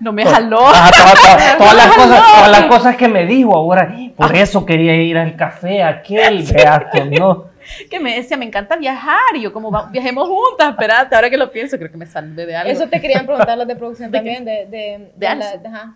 [0.00, 0.56] no me jaló.
[0.58, 4.96] Todas, todas- todas las cosas, todas las cosas que me dijo ahora, por eso quería
[4.96, 7.44] ir al café aquel, beato, no.
[7.88, 9.20] que me decía, me encanta viajar.
[9.36, 12.46] Y yo, como "Va- viajemos juntas, espérate, ahora que lo pienso, creo que me salvé
[12.46, 12.72] de algo.
[12.72, 15.62] Eso te querían preguntar los de producción ¿De también, de, de, De la- Alison.
[15.62, 15.94] de- ajá,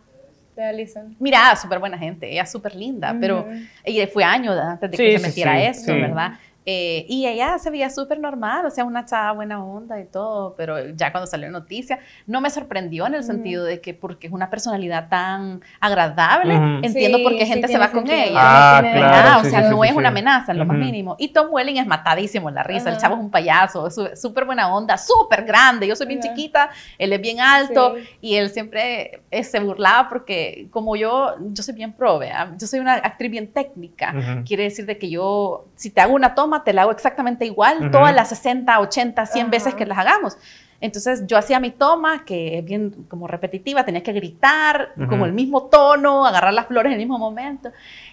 [0.58, 1.16] de Alison.
[1.18, 3.46] Mira, súper buena gente, ella es súper linda, pero
[3.84, 5.92] ella fue años antes de Sí, que se metiera sí, sí.
[5.92, 6.32] ¿verdad?
[6.70, 10.54] Eh, y ella se veía súper normal, o sea, una chava buena onda y todo,
[10.54, 14.26] pero ya cuando salió la noticia, no me sorprendió en el sentido de que porque
[14.26, 16.64] es una personalidad tan agradable, Ujú.
[16.84, 18.28] entiendo Sí, por qué sí, gente se tiene va con sentido.
[18.28, 18.38] ella.
[18.38, 19.98] Ah, Tiene- claro, Ah, o sí, sea, sí, no sí, es sí.
[19.98, 21.16] una amenaza en lo más mínimo.
[21.18, 22.90] Y Tom Welling es matadísimo en la risa.
[22.90, 23.00] El Ajá.
[23.00, 25.86] chavo es un payaso, súper buena onda, súper grande.
[25.88, 26.28] Yo soy bien Ajá.
[26.34, 28.08] chiquita, él es bien alto Sí.
[28.20, 32.52] y él siempre eh, se burlaba porque como yo, yo soy bien pro, ¿vea?
[32.58, 34.42] yo soy una actriz bien técnica.
[34.46, 37.78] Quiere decir de que yo, si te hago una toma, te la hago exactamente igual,
[37.80, 37.90] Ujú.
[37.90, 39.50] todas las 60, 80, 100 Ajá.
[39.50, 40.36] veces que las hagamos.
[40.80, 45.08] Entonces yo hacía mi toma, que es bien como repetitiva, tenía que gritar, Ujú.
[45.08, 47.72] como el mismo tono, agarrar las flores en el mismo momento.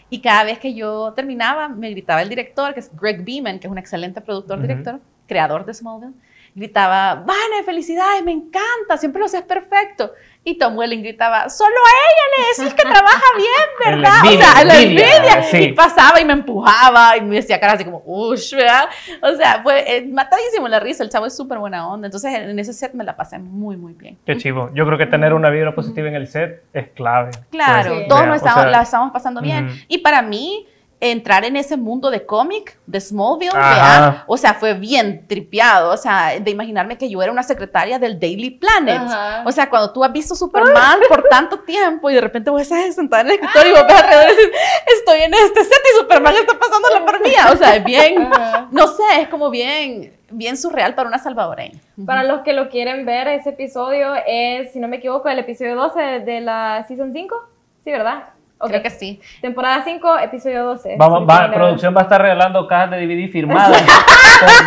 [0.09, 3.67] Y cada vez que yo terminaba, me gritaba el director, que es Greg Beeman, que
[3.67, 6.13] es un excelente productor, director, creador de Smallville,
[6.55, 10.11] gritaba, Vane, felicidades, me encanta, siempre lo haces perfecto.
[10.47, 14.13] Y Tom Welling gritaba, solo a ella le decís que trabaja bien, En ¿verdad?
[14.23, 15.43] la envidia, o sea, la envidia, envidia.
[15.43, 15.57] sí.
[15.57, 18.87] Y pasaba y me empujaba y me decía cara así como, ush, ¿verdad?
[19.23, 22.05] O sea, fue eh, matadísimo la risa, el chavo es súper buena onda.
[22.07, 24.19] Entonces en ese set me la pasé muy, muy bien.
[24.23, 24.69] Qué chivo.
[24.75, 27.31] Yo creo que tener una vibra positiva en el set es clave.
[27.49, 28.07] Claro, Pues, Sí.
[28.07, 29.65] todos nos o estamos, sea, la estamos pasando bien.
[29.65, 29.75] ujú.
[29.87, 30.67] Y para mí,
[31.11, 35.91] entrar en ese mundo de cómic, de Smallville, vea, o sea, fue bien tripeado.
[35.91, 39.01] O sea, de imaginarme que yo era una secretaria del Daily Planet.
[39.01, 39.43] Ajá.
[39.45, 42.95] O sea, cuando tú has visto Superman por tanto tiempo y de repente vos estás
[42.95, 44.51] sentada en el escritorio y vos ves alrededor y dices,
[44.97, 47.31] estoy en este set y Superman está pasándolo por mí.
[47.51, 48.67] O sea, es bien, Ajá.
[48.71, 51.79] no sé, es como bien, bien surreal para una salvadoreña.
[52.05, 55.75] Para los que lo quieren ver, ese episodio es, si no me equivoco, el episodio
[55.75, 57.49] 12 de la Season 5.
[57.83, 58.34] Sí, ¿verdad?
[58.57, 58.69] Ok.
[58.69, 59.19] Creo que sí.
[59.41, 60.95] Temporada 5, episodio 12.
[60.97, 63.83] Vamos, va, producción va a estar regalando cajas de DVD firmadas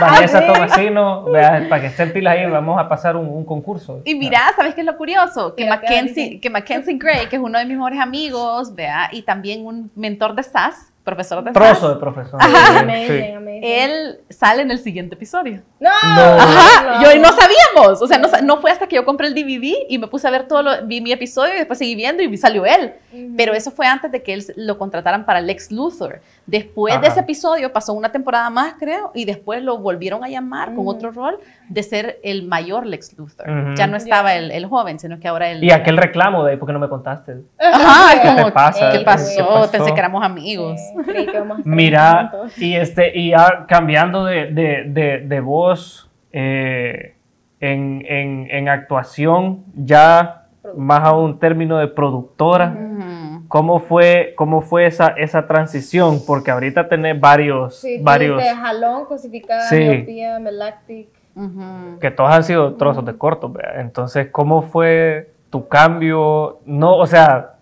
[0.00, 0.52] Vanessa ¿Ah?
[0.52, 1.24] Tomasino.
[1.68, 4.02] Para que estén pilas ahí, vamos a pasar un, un concurso.
[4.04, 5.54] Y mira, ¿sabes qué es lo curioso?
[5.54, 9.08] Que Mira, ¿qué Mackenzie, que Mackenzie Gray, que es uno de mis mejores amigos, vea,
[9.12, 12.38] y también un mentor de SAS, profesor de Trozo de profesor.
[12.40, 12.66] Ajá.
[12.72, 12.76] Sí.
[12.84, 13.60] Amazing, amazing.
[13.64, 15.62] él sale en el siguiente episodio.
[15.80, 16.22] No, No.
[16.40, 19.74] Ajá, yo no sabíamos, o sea, no, no fue hasta que yo compré el DVD
[19.88, 22.36] y me puse a ver todo, lo, vi mi episodio y después seguí viendo y
[22.36, 22.94] salió él.
[23.12, 23.34] Ujú.
[23.36, 26.20] Pero eso fue antes de que él lo contrataran para Lex Luthor.
[26.46, 27.12] Después de Ajá.
[27.12, 30.90] ese episodio pasó una temporada más, creo, y después lo volvieron a llamar con Ujú.
[30.90, 33.74] otro rol de ser el mayor Lex Luthor.
[33.76, 35.62] Ya no estaba el, el joven, sino que ahora el...
[35.62, 37.36] Y aquel reclamo de ahí, ¿por qué no me contaste?
[37.58, 38.90] Ajá, es ¿Qué como, te pasa?
[38.92, 39.46] ¿qué ¿Qué pasó?
[39.46, 39.70] pasó?
[39.72, 40.80] Pensé que éramos amigos.
[41.04, 47.14] Creí que Mira, y este, y ya cambiando de, de, de, de voz eh,
[47.60, 52.74] en, en, en actuación, ya más a un término de productora.
[52.76, 53.44] Ujú.
[53.48, 56.20] ¿Cómo fue, cómo fue esa, esa transición?
[56.26, 59.76] Porque ahorita tenés varios, Sí, varios tuviste jalón, cosificada, Sí.
[59.78, 61.08] miopía, melactic.
[61.38, 62.00] Ujú.
[62.00, 63.80] que todos han sido trozos de cortos, ¿verdad?
[63.80, 66.58] Entonces, ¿cómo fue tu cambio?
[66.66, 67.54] No, o sea,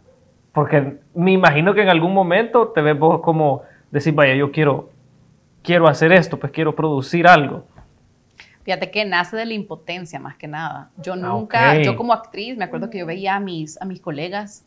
[0.53, 4.89] porque me imagino que en algún momento te ves vos como decir, vaya, yo quiero,
[5.63, 7.65] quiero hacer esto, pues quiero producir algo.
[8.65, 10.91] Fíjate que nace de la impotencia más que nada.
[11.03, 14.01] Yo Ah, nunca, yo como actriz, me acuerdo que yo veía a mis, a mis
[14.01, 14.65] colegas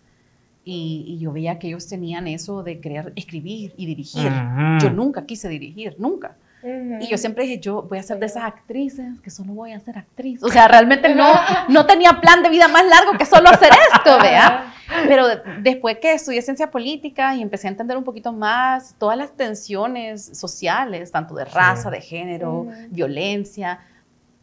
[0.63, 4.31] y, y yo veía que ellos tenían eso de querer escribir y dirigir.
[4.79, 6.37] Yo nunca quise dirigir, nunca.
[6.61, 6.97] Ujú.
[7.01, 9.79] Y yo siempre dije, yo voy a ser de esas actrices que solo voy a
[9.79, 10.43] ser actriz.
[10.43, 11.31] O sea, realmente no,
[11.69, 14.73] no tenía plan de vida más largo que solo hacer esto, vea.
[15.07, 19.17] Pero de- después que estudié ciencia política y empecé a entender un poquito más todas
[19.17, 22.71] las tensiones sociales, tanto de raza, de género, Ujú.
[22.89, 23.79] violencia,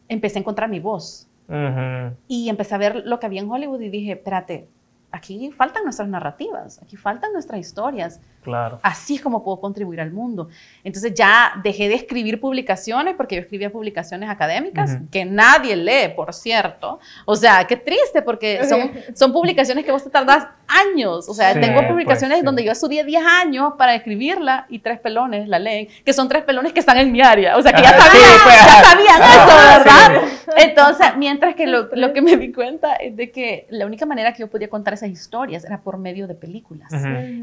[0.07, 1.27] empecé a encontrar mi voz.
[1.49, 2.15] Ujú.
[2.27, 4.67] Y empecé a ver lo que había en Hollywood y dije, espérate,
[5.11, 8.19] aquí faltan nuestras narrativas, aquí faltan nuestras historias.
[8.43, 8.79] Claro.
[8.81, 10.47] Así es como puedo contribuir al mundo.
[10.83, 15.09] Entonces ya dejé de escribir publicaciones, porque yo escribía publicaciones académicas, Ujú.
[15.11, 16.99] que nadie lee, por cierto.
[17.25, 21.27] O sea, qué triste, porque son, son publicaciones que vos te tardás años.
[21.27, 22.45] O sea, Sí, tengo publicaciones pues, sí.
[22.45, 26.43] donde yo estudié 10 años para escribirla y tres pelones la leen, que son tres
[26.43, 27.57] pelones que están en mi área.
[27.57, 30.21] O sea, que ya Ajá, sí, sabían, pues, ya sabían Ajá, eso, ¿verdad?
[30.45, 30.51] sí.
[30.57, 34.31] Entonces, mientras que lo, lo que me di cuenta es de que la única manera
[34.33, 36.91] que yo podía contar esas historias era por medio de películas.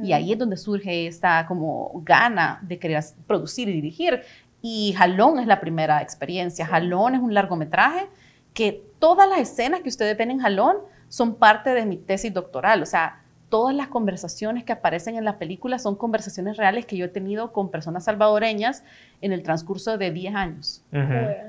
[0.03, 4.23] Y ahí es donde surge esta como gana de querer producir y dirigir.
[4.63, 6.67] Y Jalón es la primera experiencia.
[6.67, 8.07] Jalón es un largometraje
[8.53, 10.77] que todas las escenas que ustedes ven en Jalón
[11.09, 12.83] son parte de mi tesis doctoral.
[12.83, 17.05] O sea, todas las conversaciones que aparecen en la película son conversaciones reales que yo
[17.05, 18.85] he tenido con personas salvadoreñas
[19.21, 20.83] en el transcurso de 10 años.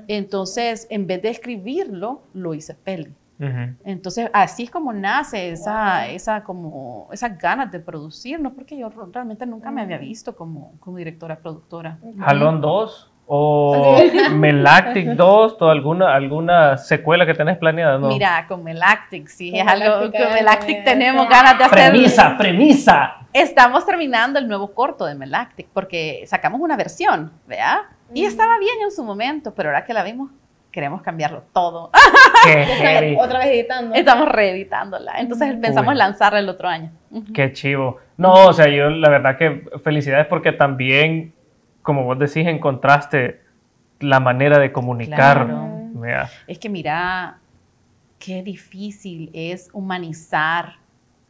[0.06, 3.12] Entonces, en vez de escribirlo, lo hice peli.
[3.38, 8.88] Entonces, así es como nace esa, esa, como, esas ganas de producir, no porque yo
[9.12, 11.98] realmente nunca me había visto como, como directora productora.
[12.18, 13.12] ¿Jalón 2?
[13.28, 13.98] ¿O
[14.32, 15.56] Melactic 2?
[15.60, 17.98] ¿O alguna, alguna secuela que tenés planeada?
[17.98, 18.08] No?
[18.08, 21.90] Mira, con Melactic, sí, es algo que Melactic tenemos ganas de hacer.
[21.90, 23.16] Premisa, premisa.
[23.32, 27.90] Estamos terminando el nuevo corto de Melactic porque sacamos una versión, ¿vea?
[28.14, 30.30] Y estaba bien en su momento, pero ahora que la vimos,
[30.76, 31.90] queremos cambiarlo todo.
[32.44, 33.94] Qué otra vez editando.
[33.94, 35.14] Estamos reeditándola.
[35.20, 36.92] Entonces pensamos lanzarla el otro año.
[37.32, 37.96] Qué chivo.
[38.18, 41.32] No, o sea, yo la verdad que felicidades porque también,
[41.80, 43.40] como vos decís, encontraste
[44.00, 45.48] la manera de comunicar.
[46.46, 47.38] Es que mira,
[48.18, 50.74] qué difícil es humanizar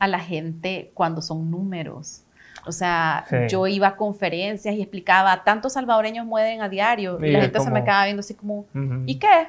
[0.00, 2.24] a la gente cuando son números.
[2.66, 7.42] O sea, yo iba a conferencias y explicaba, tantos salvadoreños mueren a diario y, la
[7.42, 8.66] gente se me acaba viendo así como,
[9.06, 9.48] ¿y qué?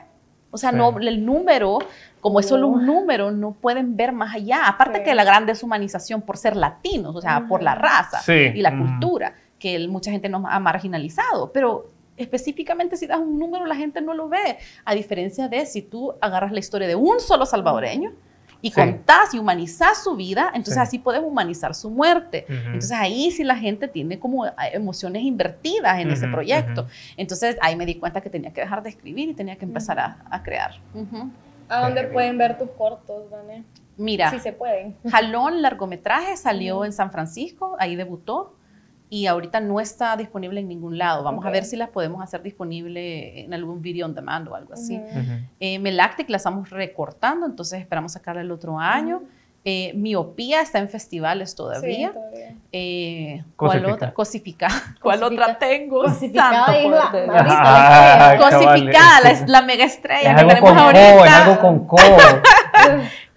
[0.51, 1.79] O sea, no, el número,
[2.21, 4.67] como es solo un número, no pueden ver más allá.
[4.67, 8.77] Aparte que la gran deshumanización por ser latinos, o sea, por la raza y la
[8.77, 11.51] cultura, que mucha gente nos ha marginalizado.
[11.51, 14.57] Pero específicamente si das un número, la gente no lo ve.
[14.85, 18.13] A diferencia de si tú agarras la historia de un solo salvadoreño
[18.61, 22.45] y contás y humanizás su vida, entonces así puedes humanizar su muerte.
[22.47, 26.87] Entonces ahí sí la gente tiene como eh, emociones invertidas en ese proyecto.
[27.15, 29.99] Entonces ahí me di cuenta que tenía que dejar de escribir y tenía que empezar
[29.99, 30.71] a, crear.
[31.69, 33.63] ¿A dónde pueden ver tus cortos, Dani?
[33.97, 34.95] Mira, sí se pueden.
[35.09, 38.53] Jalón largometraje salió en San Francisco, ahí debutó
[39.09, 41.23] y ahorita no está disponible en ningún lado.
[41.23, 44.73] Vamos a ver si las podemos hacer disponible en algún video on demand o algo
[44.73, 44.99] así.
[45.59, 49.23] Eh, Melactic la estamos recortando, entonces esperamos sacarla el otro año.
[49.69, 52.13] Eh, miopía está en festivales todavía.
[52.71, 54.13] Eh, ¿Cuál otra?
[54.13, 54.95] Cosificada.
[55.01, 56.03] ¿Cuál otra tengo?
[56.03, 56.67] Cosificada.
[58.37, 61.25] Cosificada, la, la, mega estrella que tenemos ahorita.
[61.25, 61.97] es algo con co.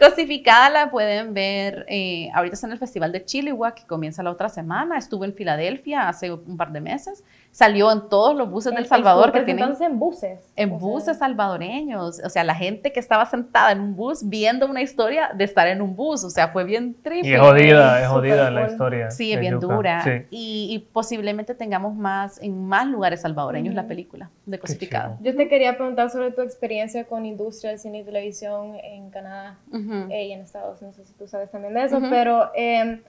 [0.00, 4.30] Cosificada la pueden ver, eh, ahorita está en el Festival de Chilihuac, que comienza la
[4.30, 4.96] otra semana.
[4.96, 7.22] Estuvo en Filadelfia hace un par de meses.
[7.50, 9.74] Salió en todos los buses del Salvador que tienen.
[9.78, 10.38] en buses.
[10.56, 12.18] En buses salvadoreños.
[12.24, 15.68] O sea, la gente que estaba sentada en un bus viendo una historia de estar
[15.68, 16.24] en un bus.
[16.24, 17.28] O sea, fue bien triste.
[17.28, 19.10] Y es jodida, es jodida la historia.
[19.10, 20.02] Sí, es bien dura.
[20.30, 25.18] Y, posiblemente tengamos más en más lugares salvadoreños la película de Cosificada.
[25.20, 29.58] Yo te quería preguntar sobre tu experiencia con industria del cine y televisión en Canadá
[29.90, 30.98] y en Estados Unidos.
[30.98, 33.02] No sé si tú sabes también de eso, pero em,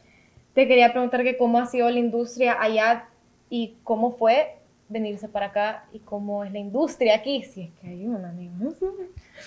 [0.54, 3.08] te quería preguntar que cómo ha sido la industria allá
[3.50, 4.58] y cómo fue
[4.90, 8.34] venirse para acá y cómo es la industria aquí, si es que hay una.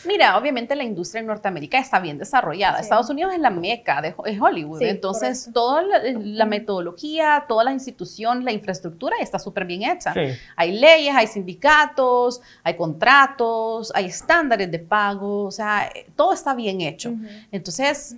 [0.07, 2.81] Mira, obviamente la industria en Norteamérica está bien desarrollada.
[2.81, 4.83] Estados Unidos es la meca de Hollywood.
[4.83, 10.15] Entonces, toda la, metodología, toda la institución, la infraestructura está súper bien hecha.
[10.57, 16.81] Hay leyes, hay sindicatos, hay contratos, hay estándares de pago, o sea, todo está bien
[16.81, 17.15] hecho.
[17.51, 18.17] Entonces,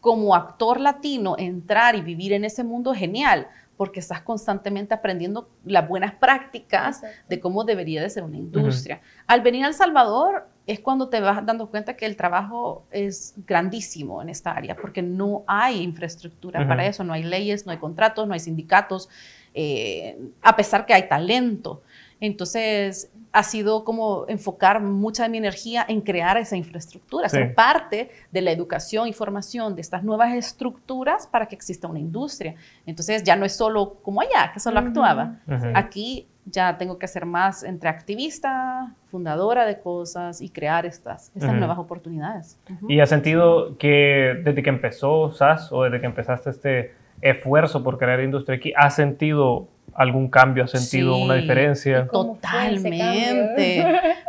[0.00, 5.48] como actor latino, entrar y vivir en ese mundo es genial porque estás constantemente aprendiendo
[5.64, 9.00] las buenas prácticas de cómo debería de ser una industria.
[9.26, 13.34] Al venir a El Salvador es cuando te vas dando cuenta que el trabajo es
[13.46, 17.78] grandísimo en esta área, porque no hay infraestructura para eso, no hay leyes, no hay
[17.78, 19.08] contratos, no hay sindicatos,
[19.54, 21.82] eh, a pesar que hay talento.
[22.20, 28.08] Entonces, ha sido como enfocar mucha de mi energía en crear esa infraestructura, ser parte
[28.32, 32.54] de la educación y formación de estas nuevas estructuras para que exista una industria.
[32.86, 35.36] Entonces, ya no es solo como allá, que solo actuaba.
[35.74, 41.52] Aquí ya tengo que ser más entre activista, fundadora de cosas y crear estas, estas
[41.52, 42.58] nuevas oportunidades.
[42.88, 47.98] ¿Y has sentido que desde que empezó SAS o desde que empezaste este esfuerzo por
[47.98, 50.64] crear industria aquí, has sentido algún cambio?
[50.64, 52.06] ¿Has sentido una diferencia?
[52.08, 53.84] Totalmente.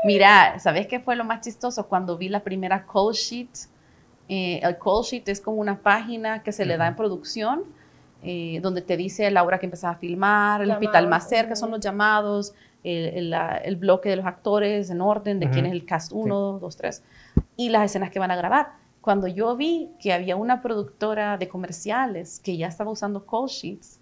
[0.05, 1.87] Mira, ¿sabes qué fue lo más chistoso?
[1.87, 3.49] Cuando vi la primera call sheet,
[4.29, 7.63] eh, el call sheet es como una página que se le da en producción,
[8.23, 11.71] eh, donde te dice la hora que empezás a filmar, el hospital más cerca son
[11.71, 12.53] los llamados,
[12.83, 16.77] el, el, bloque de los actores en orden, de quién es el cast 1, 2,
[16.77, 17.03] 3,
[17.57, 18.71] y las escenas que van a grabar.
[19.01, 23.99] Cuando yo vi que había una productora de comerciales que ya estaba usando call sheets,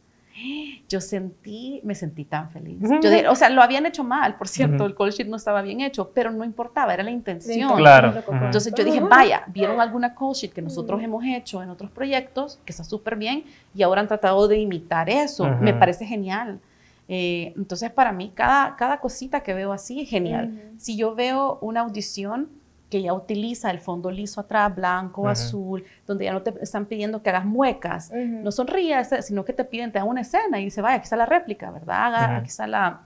[0.89, 2.77] yo sentí, me sentí tan feliz.
[2.81, 5.81] Yo o sea, lo habían hecho mal, por cierto, el call sheet no estaba bien
[5.81, 7.75] hecho, pero no importaba, era la intención.
[7.77, 8.13] Claro.
[8.43, 12.59] Entonces yo dije, vaya, vieron alguna call sheet que nosotros hemos hecho en otros proyectos,
[12.65, 15.47] que está súper bien, y ahora han tratado de imitar eso.
[15.61, 16.59] Me parece genial.
[17.07, 20.73] Eh, entonces, para mí, cada, cada cosita que veo así es genial.
[20.77, 22.49] Si yo veo una audición,
[22.89, 27.21] que ya utiliza el fondo liso atrás, blanco, azul, donde ya no te están pidiendo
[27.23, 28.11] que hagas muecas,
[28.43, 31.15] no sonrías, sino que te piden, te dan una escena y dice, vaya, aquí está
[31.17, 32.05] la réplica, ¿verdad?
[32.05, 33.01] Haga, Aquí están la,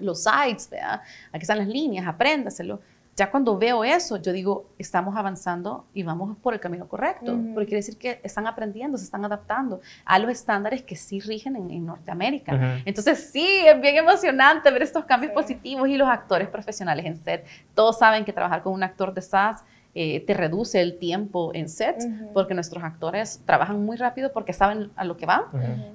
[0.00, 1.02] los sides, ¿verdad?
[1.32, 2.80] Aquí están las líneas, apréndaselo.
[3.20, 7.66] Ya cuando veo eso, yo digo, estamos avanzando y vamos por el camino correcto, porque
[7.66, 11.84] quiere decir que están aprendiendo, se están adaptando a los estándares que sí rigen en,
[11.84, 12.80] Norteamérica.
[12.86, 17.46] Entonces, sí, es bien emocionante ver estos cambios positivos y los actores profesionales en set.
[17.74, 21.68] Todos saben que trabajar con un actor de SAS eh, te reduce el tiempo en
[21.68, 21.96] set,
[22.32, 25.42] porque nuestros actores trabajan muy rápido porque saben a lo que van,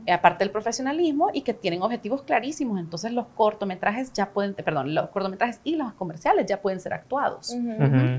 [0.06, 2.78] eh, aparte del profesionalismo y que tienen objetivos clarísimos.
[2.78, 7.56] Entonces los cortometrajes ya pueden, perdón, los cortometrajes y los comerciales ya pueden ser actuados.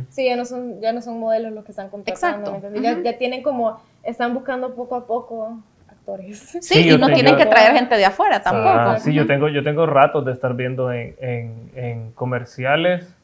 [0.09, 2.55] Sí, ya no, son, ya no son modelos los que están contratando.
[2.55, 2.81] Exacto.
[2.81, 5.59] Ya, ya tienen como, están buscando poco a poco
[5.89, 6.57] actores.
[6.63, 8.99] Sí, y no tienen que traer gente de afuera tampoco.
[9.01, 13.15] sí, yo tengo, yo tengo ratos de estar viendo en, en, en comerciales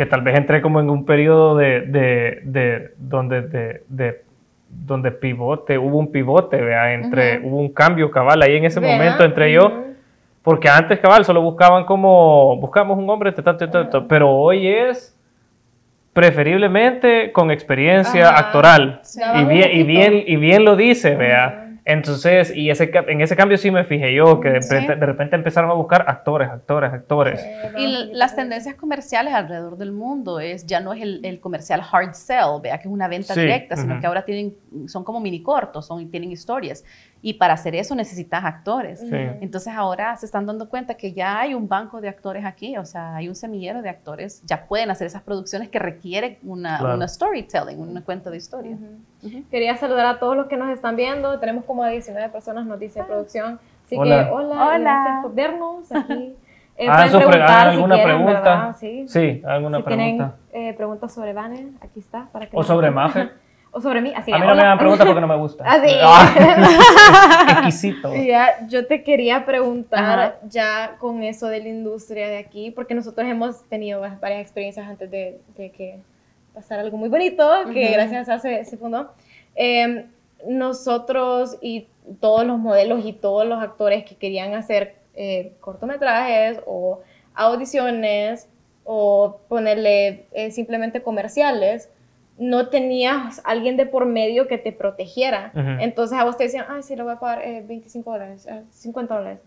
[0.00, 4.22] que tal vez entré como en un periodo de, de, de donde, de,
[4.66, 8.40] donde pivote, hubo un pivote, vea, entre, hubo un cambio cabal.
[8.40, 9.70] Ahí en ese momento entre yo,
[10.40, 13.34] porque antes cabal solo buscaban como, buscamos un hombre,
[14.08, 15.14] pero hoy es
[16.14, 19.02] preferiblemente con experiencia actoral.
[19.34, 21.69] Y bien, y, bien, y bien lo dice, vea.
[21.92, 25.74] Entonces, y ese, en ese cambio sí me fijé yo, que de, repente empezaron a
[25.74, 27.44] buscar actores, actores, actores.
[27.76, 32.60] Y las tendencias comerciales alrededor del mundo es, ya no es el, comercial hard sell,
[32.62, 34.54] vea que es una venta directa, sino que ahora tienen,
[34.86, 36.84] son como mini cortos, son, tienen historias.
[37.22, 39.02] Y para hacer eso necesitas actores.
[39.40, 42.84] Entonces ahora se están dando cuenta que ya hay un banco de actores aquí, o
[42.84, 47.06] sea, hay un semillero de actores, ya pueden hacer esas producciones que requieren una, una
[47.06, 48.76] storytelling, una cuenta de historia.
[49.50, 53.02] Quería saludar a todos los que nos están viendo, tenemos como 19 personas, nos dice
[53.04, 53.60] producción.
[53.84, 54.24] Así hola.
[54.24, 54.78] que hola, hola.
[54.78, 56.36] gracias por vernos aquí.
[56.76, 58.74] Eh, ah, preguntar, ¿alguna si quieren, pregunta?
[58.80, 59.04] Sí.
[59.06, 60.34] sí, alguna si pregunta.
[60.50, 62.28] Tienen eh, preguntas sobre Banner, aquí está.
[62.32, 63.28] Para que o sobre Mafe.
[63.72, 64.12] o sobre mí.
[64.14, 65.64] Así a mí no me dan preguntas porque no me gusta.
[65.64, 65.94] Así.
[66.02, 68.14] Ah, exquisito.
[68.14, 73.26] Ya, yo te quería preguntar ya con eso de la industria de aquí, porque nosotros
[73.28, 75.98] hemos tenido varias experiencias antes de, de que
[76.54, 79.12] pasara algo muy bonito, que gracias a se, se fundó.
[79.54, 80.06] Em,
[80.46, 81.86] nosotros y
[82.20, 87.00] todos los modelos y todos los actores que querían hacer eh, cortometrajes o
[87.34, 88.48] audiciones
[88.84, 91.90] o ponerle eh, simplemente comerciales,
[92.40, 95.52] no tenías alguien de por medio que te protegiera.
[95.78, 99.14] Entonces a vos te decían, ay, sí, le voy a pagar 25 eh, dólares, 50
[99.14, 99.40] dólares.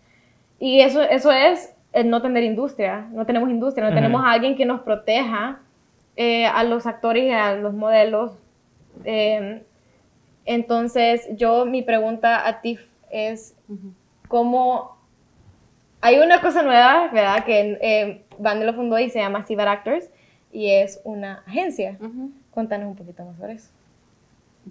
[0.60, 1.74] Y eso, eso es
[2.06, 5.60] no tener industria, no tenemos industria, no tenemos a alguien que nos proteja
[6.16, 8.34] a los actores y a los modelos.
[9.04, 9.64] Em,
[10.46, 12.78] entonces, yo, mi pregunta a ti
[13.10, 13.56] es,
[14.28, 14.98] ¿cómo...
[16.00, 17.44] Hay una cosa nueva, ¿verdad?
[17.44, 20.12] Que eh, lo fundó y se llama Cibar Actors
[20.52, 21.98] y es una agencia.
[22.54, 23.70] Cuéntanos un poquito más sobre eso.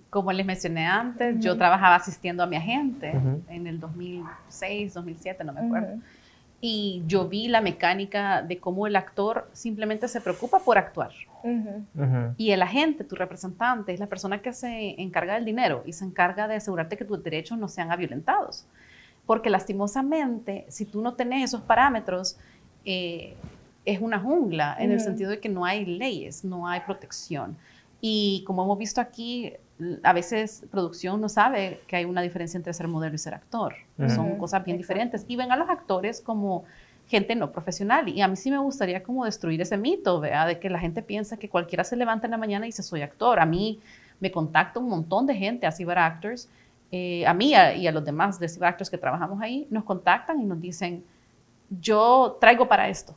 [0.09, 3.13] Como les mencioné antes, yo trabajaba asistiendo a mi agente
[3.49, 5.99] en el 2006, 2007, no me acuerdo.
[6.65, 11.11] Y yo vi la mecánica de cómo el actor simplemente se preocupa por actuar.
[12.37, 16.05] Y el agente, tu representante, es la persona que se encarga del dinero y se
[16.05, 18.65] encarga de asegurarte que tus derechos no sean violentados.
[19.27, 22.39] Porque lastimosamente, si tú no tenés esos parámetros,
[22.85, 23.35] eh,
[23.85, 27.57] es una jungla en el sentido de que no hay leyes, no hay protección.
[28.05, 29.53] Y como hemos visto aquí,
[30.03, 33.75] a veces producción no sabe que hay una diferencia entre ser modelo y ser actor.
[34.09, 35.25] Son cosas bien diferentes.
[35.29, 36.65] Y ven a los actores como
[37.07, 38.09] gente no profesional.
[38.09, 40.47] Y a mí sí me gustaría como destruir ese mito, ¿vea?
[40.47, 43.03] De que la gente piensa que cualquiera se levanta en la mañana y dice soy
[43.03, 43.39] actor.
[43.39, 43.79] A mí
[44.19, 46.49] me contacta un montón de gente a Cyber Actors,
[46.91, 50.41] eh, a mí y a los demás de Cyber Actors que trabajamos ahí, nos contactan
[50.41, 51.05] y nos dicen,
[51.81, 53.17] yo traigo para esto,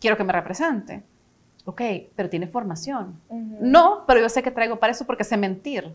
[0.00, 1.02] quiero que me represente.
[1.64, 1.82] Ok,
[2.16, 3.20] pero tiene formación.
[3.60, 5.92] No, pero yo sé que traigo para eso porque sé mentir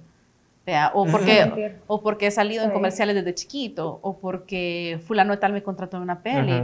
[0.93, 5.53] o, porque, o porque he salido en comerciales desde chiquito, o porque fulano de tal
[5.53, 6.63] me contrató en una peli.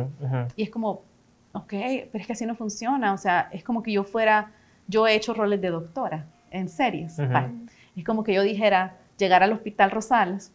[0.55, 1.03] Y es como,
[1.53, 3.13] ok, pero es que así no funciona.
[3.13, 4.51] O sea, es como que yo fuera,
[4.87, 7.17] yo he hecho roles de doctora en series.
[7.95, 10.51] Es como que yo dijera, llegar al Hospital Rosales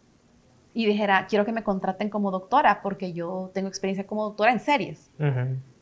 [0.74, 4.60] y dijera, quiero que me contraten como doctora porque yo tengo experiencia como doctora en
[4.60, 5.10] series.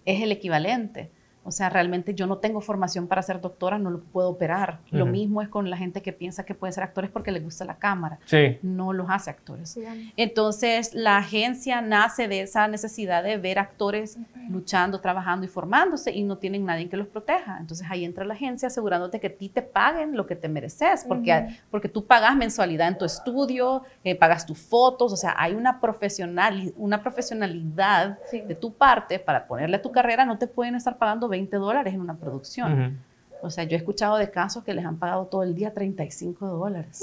[0.04, 1.10] Es el equivalente.
[1.44, 4.80] O sea, realmente yo no tengo formación para ser doctora, no lo puedo operar.
[4.90, 7.64] Lo mismo es con la gente que piensa que puede ser actores porque les gusta
[7.64, 8.18] la cámara.
[8.24, 8.58] Sí.
[8.62, 9.78] No los hace actores.
[10.16, 14.18] Entonces, la agencia nace de esa necesidad de ver actores
[14.48, 17.58] luchando, trabajando y formándose y no tienen nadie que los proteja.
[17.60, 21.04] Entonces, ahí entra la agencia asegurándote que a ti te paguen lo que te mereces,
[21.06, 25.54] porque, porque tú pagas mensualidad en tu estudio, eh, pagas tus fotos, o sea, hay
[25.54, 30.74] una, profesional, una profesionalidad de tu parte para ponerle a tu carrera, no te pueden
[30.74, 32.98] estar pagando 20 dólares en una producción.
[33.42, 36.46] O sea, yo he escuchado de casos que les han pagado todo el día 35
[36.46, 37.02] dólares.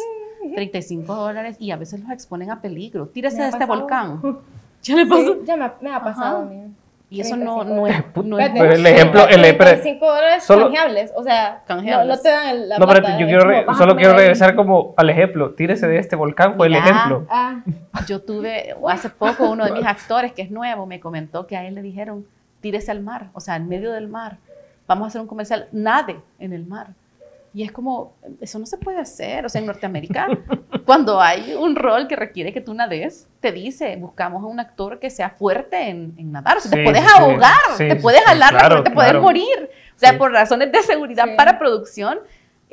[0.55, 3.07] 35 dólares y a veces los exponen a peligro.
[3.07, 4.21] Tírese de este volcán.
[4.83, 5.43] ¿Ya le pasó?
[5.43, 6.73] ya me, ha pasado a mí.
[7.11, 8.25] Y eso no, 35 no es...
[8.25, 12.07] No es Pero el ejemplo, el, 35 dólares solo- canjeables, o sea, Canjeables.
[12.07, 15.09] No, no te dan la no, pero yo quiero re- solo quiero regresar como al
[15.09, 15.51] ejemplo.
[15.51, 16.79] Tírese de este volcán, fue el Ya.
[16.79, 17.25] ejemplo.
[17.29, 17.61] Ah,
[18.07, 21.67] Yo tuve, hace poco, uno de mis actores, que es nuevo, me comentó que a
[21.67, 22.25] él le dijeron,
[22.61, 24.37] tírese al mar, o sea, en medio del mar.
[24.87, 26.89] Vamos a hacer un comercial, nade en el mar.
[27.53, 29.45] Y es como, eso no se puede hacer.
[29.45, 30.27] O sea, en Norteamérica,
[30.85, 34.99] cuando hay un rol que requiere que tú nades, te dice, buscamos a un actor
[34.99, 36.57] que sea fuerte en, en nadar.
[36.57, 39.23] O sea, te puedes ahogar, Sí, te puedes sí, jalar, claro, te puedes claro.
[39.23, 39.69] morir.
[39.95, 40.17] O sea, Sí.
[40.17, 41.31] por razones de seguridad Sí.
[41.35, 42.19] para producción,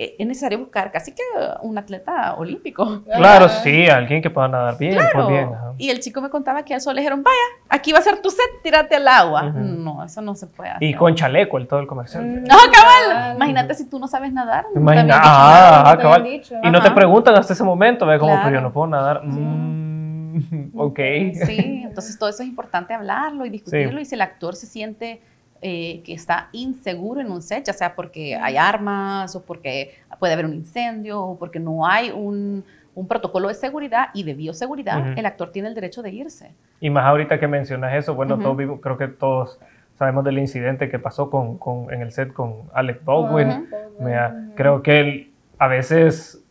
[0.01, 1.23] es necesario buscar casi que
[1.63, 3.03] un atleta olímpico.
[3.05, 5.27] Claro, ah, sí, alguien que pueda nadar bien, pues Claro.
[5.29, 5.51] bien.
[5.77, 7.37] Y el chico me contaba que a eso le dijeron, vaya,
[7.69, 9.43] aquí va a ser tu set, tírate al agua.
[9.43, 10.83] No, eso no se puede hacer.
[10.85, 12.25] Y con chaleco, el todo el comercial.
[12.25, 13.35] Mm, No, cabal.
[13.37, 14.67] Imagínate si tú no sabes nadar.
[14.73, 15.71] no Imagina, dicho ah, nada.
[15.71, 16.23] no ajá, te cabal.
[16.25, 16.55] dicho.
[16.63, 19.23] Y no te preguntan hasta ese momento, ve como, pero yo no puedo nadar.
[19.25, 20.99] Mm, ok.
[21.45, 24.01] Sí, entonces todo eso es importante hablarlo y discutirlo.
[24.01, 25.21] Y si el actor se siente
[25.63, 30.33] eh, que está inseguro en un set, ya sea porque hay armas o porque puede
[30.33, 35.01] haber un incendio o porque no hay un, un protocolo de seguridad y de bioseguridad,
[35.01, 35.19] Ujú.
[35.19, 36.53] el actor tiene el derecho de irse.
[36.81, 38.43] Y más ahorita que mencionas eso, bueno, Ujú.
[38.45, 39.59] todos vimos- creo que todos
[39.99, 43.49] sabemos del incidente que pasó con, con- en el set con Alec Baldwin.
[43.49, 43.67] Ujú.
[44.05, 46.45] Mira, creo que él- a veces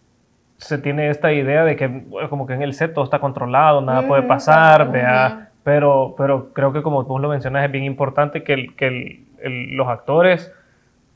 [0.57, 3.79] se tiene esta idea de que bueno, como que en el set todo está controlado,
[3.79, 5.46] nada puede pasar, vea.
[5.67, 9.25] Pero, pero creo que como tú lo mencionas es bien importante que, el- que el-
[9.43, 10.49] el- los actores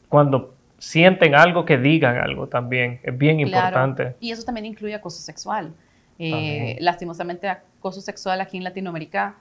[0.09, 3.67] cuando sienten algo que digan algo también, es bien Claro.
[3.67, 4.17] importante.
[4.19, 5.71] Y eso también incluye acoso sexual.
[6.19, 9.35] Eh, lastimosamente, acoso sexual aquí en Latinoamérica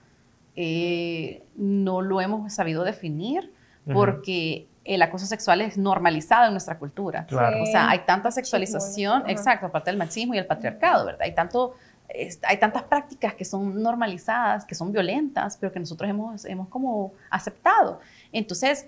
[0.55, 3.53] eh, no lo hemos sabido definir
[3.93, 7.27] porque el acoso sexual es normalizado en nuestra cultura.
[7.27, 7.63] Claro.
[7.63, 11.23] O sea, hay tanta sexualización, exacto, aparte del machismo y el patriarcado, ¿verdad?
[11.23, 11.75] Hay, tanto,
[12.15, 16.69] es- hay tantas prácticas que son normalizadas, que son violentas, pero que nosotros hemos, hemos
[16.69, 18.01] como aceptado.
[18.33, 18.87] Entonces,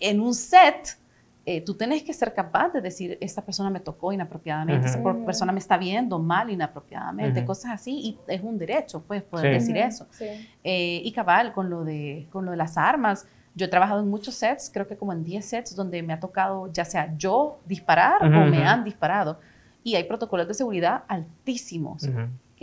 [0.00, 0.98] en un set,
[1.44, 4.88] eh, tú tienes que ser capaz de decir, esta persona me tocó inapropiadamente, Ujú.
[4.88, 7.46] esta por- persona me está viendo mal inapropiadamente, Ujú.
[7.48, 9.72] cosas así, y es un derecho, pues, poder Sí.
[9.72, 10.06] decir Ujú, eso.
[10.12, 10.26] Sí.
[10.62, 14.08] Eh, y cabal, con lo, de, con lo de las armas, yo he trabajado en
[14.08, 17.58] muchos sets, creo que como en 10 sets, donde me ha tocado ya sea yo
[17.66, 19.38] disparar o me han disparado.
[19.84, 22.08] Y hay protocolos de seguridad altísimos.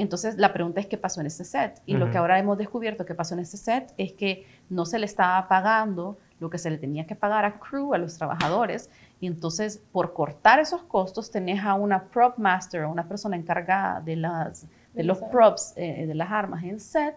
[0.01, 1.81] Entonces, la pregunta es qué pasó en este set.
[1.85, 4.99] Y lo que ahora hemos descubierto que pasó en este set es que no se
[4.99, 8.89] le estaba pagando lo que se le tenía que pagar a crew, a los trabajadores.
[9.19, 13.99] Y entonces, por cortar esos costos, tenés a una prop master, a una persona encargada
[13.99, 17.15] de, las, de los props, eh, de las armas en set,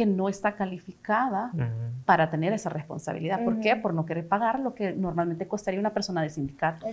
[0.00, 1.50] que no está calificada
[2.06, 3.44] para tener esa responsabilidad.
[3.44, 3.76] ¿Por qué?
[3.76, 6.86] Por no querer pagar lo que normalmente costaría una persona de sindicato.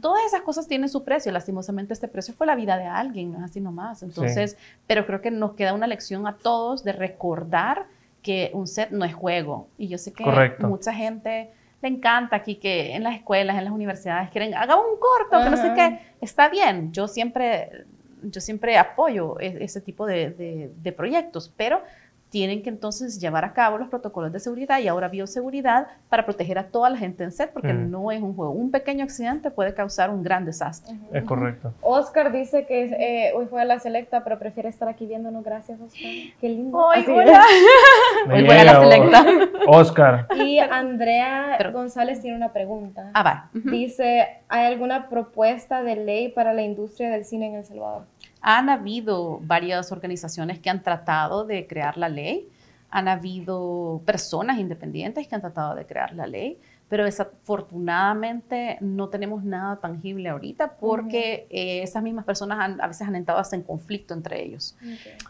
[0.00, 1.30] Todas esas cosas tienen su precio.
[1.32, 4.02] Lastimosamente este precio fue la vida de alguien, no es así nomás.
[4.02, 7.84] Entonces, pero creo que nos queda una lección a todos de recordar
[8.22, 9.68] que un set no es juego.
[9.76, 10.66] Y yo sé que Correcto.
[10.66, 11.50] mucha gente
[11.82, 15.50] le encanta aquí que en las escuelas, en las universidades quieren, haga un corto, que
[15.50, 16.00] no sé qué.
[16.22, 17.84] Está bien, yo siempre,
[18.22, 21.82] yo siempre apoyo e- ese tipo de, de- de proyectos, pero
[22.30, 26.58] tienen que entonces llevar a cabo los protocolos de seguridad y ahora bioseguridad para proteger
[26.58, 27.90] a toda la gente en set, porque Mm.
[27.90, 28.52] no es un juego.
[28.52, 30.96] Un pequeño accidente puede causar un gran desastre.
[31.12, 31.72] Es correcto.
[31.82, 35.44] Oscar dice que eh, hoy fue a la selecta, pero prefiere estar aquí viéndonos.
[35.44, 36.00] Gracias, Oscar.
[36.40, 36.90] Qué lindo.
[36.90, 37.42] Ay, hola.
[38.32, 39.24] Hoy voy a la selecta.
[39.68, 40.26] Oscar.
[40.36, 43.10] Y Andrea Pero- González tiene una pregunta.
[43.14, 43.50] Ah, va.
[43.52, 48.02] Dice, ¿hay alguna propuesta de ley para la industria del cine en El Salvador?
[48.48, 52.48] Han habido varias organizaciones que han tratado de crear la ley,
[52.90, 56.56] han habido personas independientes que han tratado de crear la ley,
[56.88, 63.08] pero desafortunadamente no tenemos nada tangible ahorita porque eh, esas mismas personas han- a veces
[63.08, 64.76] han entrado hasta en conflicto entre ellos.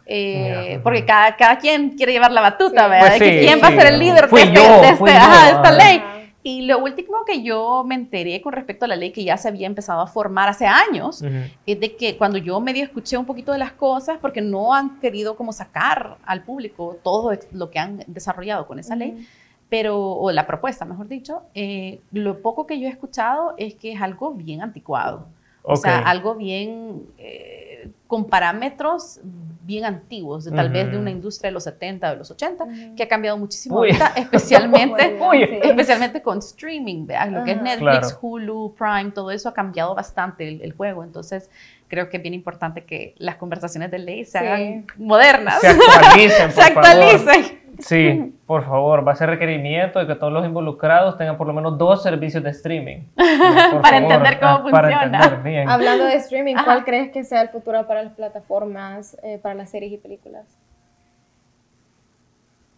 [0.04, 0.82] Eh, Ya.
[0.82, 2.90] porque cada, cada quien quiere llevar la batuta, Sí.
[2.90, 3.16] ¿verdad?
[3.16, 3.76] Pues sí, ¿Quién va a sí.
[3.78, 6.02] ser el líder de, este- de este- fui yo, ajá, de esta ley?
[6.49, 9.49] Y lo último que yo me enteré con respecto a la ley que ya se
[9.49, 11.32] había empezado a formar hace años, Ujú.
[11.66, 15.01] es de que cuando yo medio escuché un poquito de las cosas, porque no han
[15.01, 19.26] querido como sacar al público todo lo que han desarrollado con esa ley,
[19.68, 23.90] pero, o la propuesta, mejor dicho, eh, lo poco que yo he escuchado es que
[23.94, 25.26] es algo bien anticuado.
[25.64, 29.18] O sea, algo bien, eh, con parámetros
[29.66, 32.94] bien antiguos, de, tal vez de una industria de los 70, de los 80, Ujú.
[32.96, 33.88] que ha cambiado muchísimo Uy.
[33.88, 35.42] ahorita, especialmente Uy.
[35.62, 37.30] especialmente con streaming, ¿verdad?
[37.30, 37.62] lo que es.
[37.62, 38.18] Netflix, Claro.
[38.22, 41.02] Hulu, Prime, todo eso ha cambiado bastante el, el juego.
[41.04, 41.50] Entonces,
[41.89, 44.45] creo que es bien importante que las conversaciones de ley se Sí.
[44.45, 46.87] hagan modernas, Se actualicen, se por favor.
[46.87, 47.66] actualicen.
[47.78, 51.53] Sí, por favor, va a ser requerimiento de que todos los involucrados tengan por lo
[51.53, 53.01] menos dos servicios de streaming.
[53.70, 55.18] Por Para entender cómo ah, Para funciona.
[55.18, 55.68] entender bien.
[55.68, 56.64] Hablando de streaming, Ajá.
[56.64, 60.47] ¿cuál crees que sea el futuro para las plataformas, eh, para las series y películas?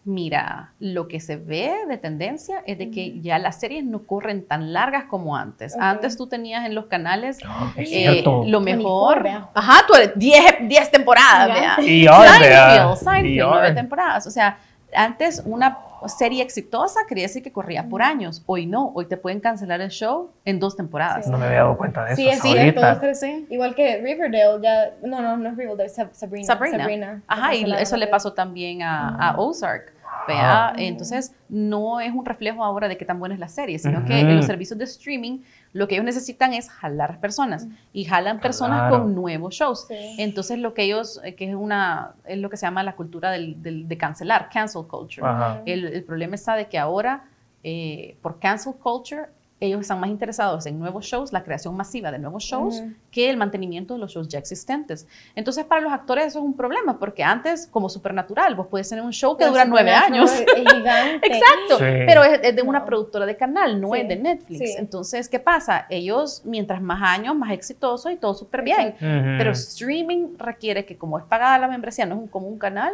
[0.05, 4.47] Mira, lo que se ve de tendencia es de que ya las series no corren
[4.47, 5.75] tan largas como antes.
[5.77, 7.37] Antes tú tenías en los canales
[7.75, 9.49] Es eh, lo 24, mejor.
[9.53, 11.81] Ajá, tú eres 10, 10 temporadas, vea.
[11.85, 13.59] Y ahora, vea, Seinfeld, y Seinfeld, ahora.
[13.59, 14.27] nueve temporadas.
[14.27, 14.57] O sea,
[14.93, 15.77] antes una
[16.07, 18.41] serie exitosa quería decir que corría por años.
[18.45, 21.25] Hoy no, hoy te pueden cancelar el show en dos temporadas.
[21.25, 21.31] Sí.
[21.31, 22.81] No me había dado cuenta de eso Sí, es cierto.
[23.15, 23.47] Sí.
[23.49, 24.91] Igual que Riverdale, ya.
[25.05, 26.45] No, no, no es Riverdale, Sab- Sabrina.
[26.47, 27.21] Sabrina.
[27.27, 29.93] Ajá, y eso le pasó también a, a Ozark.
[30.27, 30.73] ¿vea?
[30.77, 34.19] Entonces, no es un reflejo ahora de qué tan buena es la serie, sino que
[34.19, 35.39] en los servicios de streaming
[35.73, 39.03] lo que ellos necesitan es jalar personas y jalan personas Claro.
[39.03, 39.85] con nuevos shows.
[39.87, 40.15] Sí.
[40.17, 43.29] Entonces, lo que ellos, eh, que es una, es lo que se llama la cultura
[43.31, 45.27] del, del- de cancelar, cancel culture.
[45.65, 47.25] El, el problema está de que ahora,
[47.63, 49.27] eh, por cancel culture,
[49.61, 52.81] ellos están más interesados en nuevos shows, la creación masiva de nuevos shows,
[53.11, 55.05] que el mantenimiento de los shows ya existentes.
[55.35, 59.03] Entonces, para los actores eso es un problema, porque antes, como Supernatural, vos puedes tener
[59.03, 60.31] un show que Pero dura nueve años.
[60.31, 61.27] Es gigante.
[61.33, 61.85] Exacto, Sí.
[62.07, 62.85] pero es, es de una No.
[62.85, 64.59] productora de canal, no Sí, es de Netflix.
[64.59, 64.75] sí.
[64.77, 65.85] Entonces, ¿qué pasa?
[65.89, 68.95] Ellos, mientras más años, más exitoso y todo súper bien.
[68.99, 72.93] Pero streaming requiere que como es pagada la membresía, no es un, como un canal,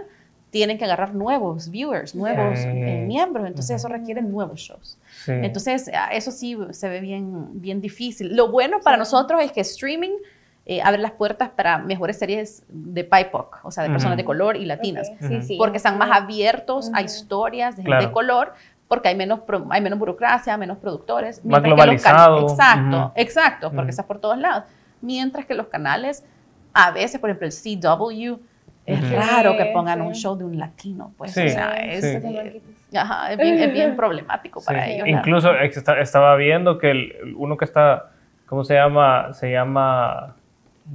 [0.56, 2.70] tienen que agarrar nuevos viewers, nuevos Sí.
[2.70, 3.46] eh, miembros.
[3.46, 4.98] Entonces eso requiere nuevos shows.
[5.26, 5.34] Sí.
[5.34, 8.34] Entonces eso sí se ve bien, bien difícil.
[8.38, 9.00] Lo bueno para Sí.
[9.00, 10.14] nosotros es que streaming
[10.66, 14.18] eh, abre las puertas para mejores series de BIPOC, o sea, de personas Ujú.
[14.22, 15.10] de color y latinas.
[15.10, 15.42] Ok, sí, Ujú.
[15.46, 17.06] sí, Porque están más abiertos a Ujú.
[17.06, 18.08] historias de gente Claro.
[18.08, 18.54] de color,
[18.88, 21.44] porque hay menos, pro- hay menos burocracia, menos productores.
[21.44, 22.40] Más que los globalizado.
[22.50, 23.12] Exacto, Ujú.
[23.16, 23.90] exacto, porque Ujú.
[23.90, 24.64] está por todos lados.
[25.02, 26.24] Mientras que los canales,
[26.74, 28.40] a veces, por ejemplo, el CW,
[28.86, 30.06] es raro que pongan sí.
[30.08, 32.08] un show de un latino, pues, Sí, o sea, es, sí.
[32.24, 32.62] eh,
[32.98, 35.08] ajá, es bien, es bien problemático para Sí, ellos.
[35.08, 38.12] Incluso estaba viendo que el, uno que está,
[38.46, 39.34] ¿cómo se llama?
[39.34, 40.36] Se llama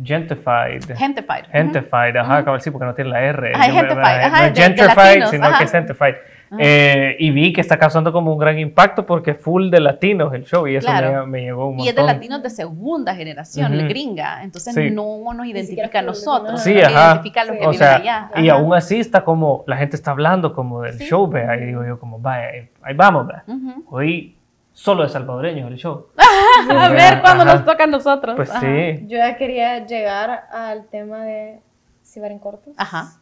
[0.04, 0.84] Gentified.
[0.96, 1.44] Gentified.
[1.50, 2.44] Gentified, ajá, Ujú.
[2.44, 3.52] cabal, sí, porque no tiene la R.
[3.54, 5.58] Ajá, Yo- Gentified, no ajá, es de- de gentrified, latinos, sino ajá.
[5.58, 6.14] que es Gentified.
[6.50, 6.58] Ajá.
[6.62, 10.34] Eh, y vi que está causando como un gran impacto porque es full de latinos
[10.34, 11.26] el show y eso Claro.
[11.26, 12.16] me, me llegó un Y es de montón.
[12.16, 13.88] latinos de segunda generación, Ujú.
[13.88, 14.42] gringa.
[14.42, 14.90] Entonces Sí.
[14.90, 16.60] no nos identifica a nosotros.
[16.62, 17.06] Sí, nos ajá.
[17.12, 17.60] Identifica a los Sí.
[17.60, 18.30] que O viven sea, allá.
[18.36, 18.58] y Ajá.
[18.58, 21.04] aún así está como, la gente está hablando como del Sí.
[21.04, 23.44] show, vea, y digo yo como, vaya, ahí- ahí vamos, vea.
[23.46, 23.84] Ujú.
[23.90, 24.36] Hoy
[24.72, 26.06] solo de salvadoreños el show.
[26.70, 28.34] A ver cuándo nos toca a nosotros.
[28.36, 28.60] Pues Ajá.
[28.60, 29.04] sí.
[29.06, 31.60] Yo ya quería llegar al tema de
[32.04, 32.74] Cibar en Cortos.
[32.76, 33.19] Ajá.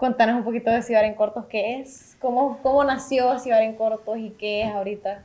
[0.00, 2.16] Contanos un poquito de Cibar en Cortos, ¿qué es?
[2.20, 5.20] ¿Cómo, cómo nació Cibar en Cortos y qué es ahorita?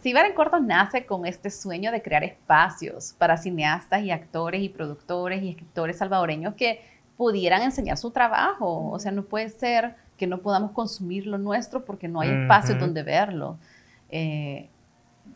[0.00, 4.68] Cibar en Cortos nace con este sueño de crear espacios para cineastas y actores y
[4.68, 6.80] productores y escritores salvadoreños que
[7.16, 8.92] pudieran enseñar su trabajo.
[8.92, 12.76] O sea, no puede ser que no podamos consumir lo nuestro porque no hay espacios
[12.76, 12.86] Ujú.
[12.86, 13.58] donde verlo.
[14.08, 14.68] Eh,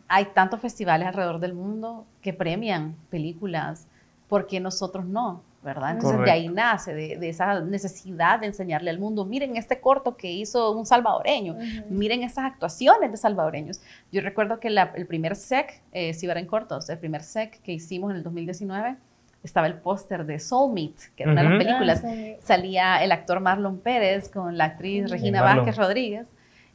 [0.07, 3.85] hay tantos festivales alrededor del mundo que premian películas,
[4.29, 5.43] porque nosotros no?
[5.67, 5.91] ¿Verdad?
[5.91, 10.17] Entonces de ahí nace, de, de esa necesidad de enseñarle al mundo, miren este corto
[10.17, 11.55] que hizo un salvadoreño,
[11.89, 13.79] miren esas actuaciones de salvadoreños.
[14.11, 17.73] Yo recuerdo que la- el primer SEC, eh, si en cortos, el primer SEC que
[17.73, 18.95] hicimos en el 2019,
[19.43, 22.01] estaba el póster de Soulmate, que era una de las películas.
[22.03, 22.35] Ah, sí.
[22.41, 25.09] Salía el actor Marlon Pérez con la actriz.
[25.09, 25.41] Regina.
[25.41, 26.27] Vázquez Rodríguez.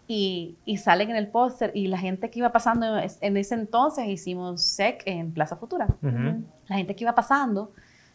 [0.09, 4.07] Y, y salen en el póster y la gente que iba pasando en ese entonces
[4.09, 5.87] hicimos SEC en Plaza Futura.
[6.69, 7.73] La gente que iba pasando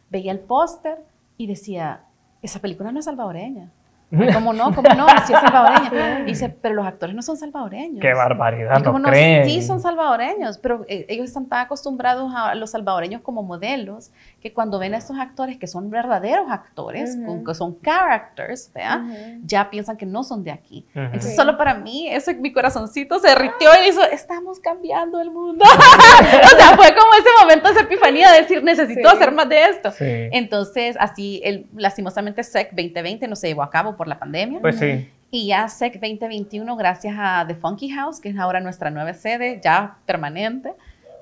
[0.09, 1.03] veía el póster
[1.37, 2.05] y decía,
[2.41, 3.71] esa película no es salvadoreña.
[4.09, 4.73] Ay, ¿Cómo no?
[4.73, 5.05] ¿Cómo no?
[5.25, 6.21] Sí es salvadoreña.
[6.21, 7.99] Y dice, pero los actores no son salvadoreños.
[8.01, 9.45] Qué barbaridad, no no, creen.
[9.49, 14.53] sí son salvadoreños, pero eh, ellos están tan acostumbrados a los salvadoreños como modelos que
[14.53, 17.25] cuando ven a estos actores que son verdaderos actores, Ujú.
[17.25, 19.03] con- que son characters, ¿vea?
[19.05, 19.41] Ujú.
[19.43, 20.85] ya piensan que no son de aquí.
[20.91, 20.99] Ujú.
[21.05, 21.35] Entonces Sí.
[21.35, 25.65] solo para mí, eso mi corazoncito se derritió y hizo, estamos cambiando el mundo.
[25.67, 29.15] o sea, fue como ese momento de epifanía de decir, necesito Sí.
[29.15, 29.91] hacer más de esto.
[29.91, 30.05] Sí.
[30.31, 34.59] Entonces, así, el, lastimosamente, SEC 2020 no se llevó a cabo por la pandemia.
[34.61, 35.11] Pues sí.
[35.29, 39.59] Y ya SEC 2021, gracias a The Funky House, que es ahora nuestra nueva sede,
[39.61, 40.73] ya permanente,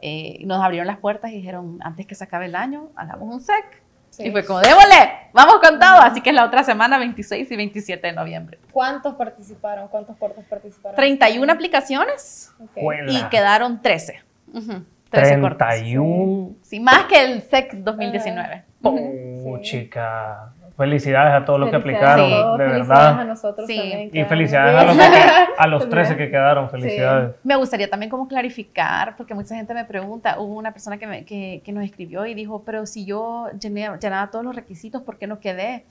[0.01, 3.41] eh, nos abrieron las puertas y dijeron, antes que se acabe el año, hagamos un
[3.41, 3.81] SEC.
[4.11, 4.27] Sí.
[4.27, 4.95] Y fue como, démosle,
[5.33, 5.95] vamos con todo.
[6.01, 8.59] Así que es la otra semana, 26 y 27 de noviembre.
[8.71, 9.87] ¿Cuántos participaron?
[9.89, 10.95] ¿Cuántos cortos participaron?
[10.95, 12.69] 31 aplicaciones Ok.
[12.75, 13.11] Juela.
[13.11, 14.21] y quedaron 13.
[14.53, 15.67] Ujú, 13 cortos.
[15.67, 16.51] 31.
[16.61, 18.63] Sí, más que el SEC 2019.
[18.83, 19.61] Oh, Sí.
[19.63, 20.53] chica.
[20.77, 22.33] Felicidades a todos los que aplicaron, Sí.
[22.35, 23.25] de felicidades a verdad.
[23.25, 23.77] nosotros Sí.
[23.77, 24.09] también.
[24.13, 25.03] Y felicidades a los, que-
[25.57, 26.65] a los 13 que quedaron.
[26.65, 26.71] Sí.
[26.71, 27.35] Felicidades.
[27.43, 31.23] Me gustaría también como clarificar, porque mucha gente me pregunta, hubo una persona que, me-
[31.25, 35.17] que, que nos escribió y dijo, pero si yo llené, llenaba todos los requisitos, ¿por
[35.17, 35.85] qué no quedé?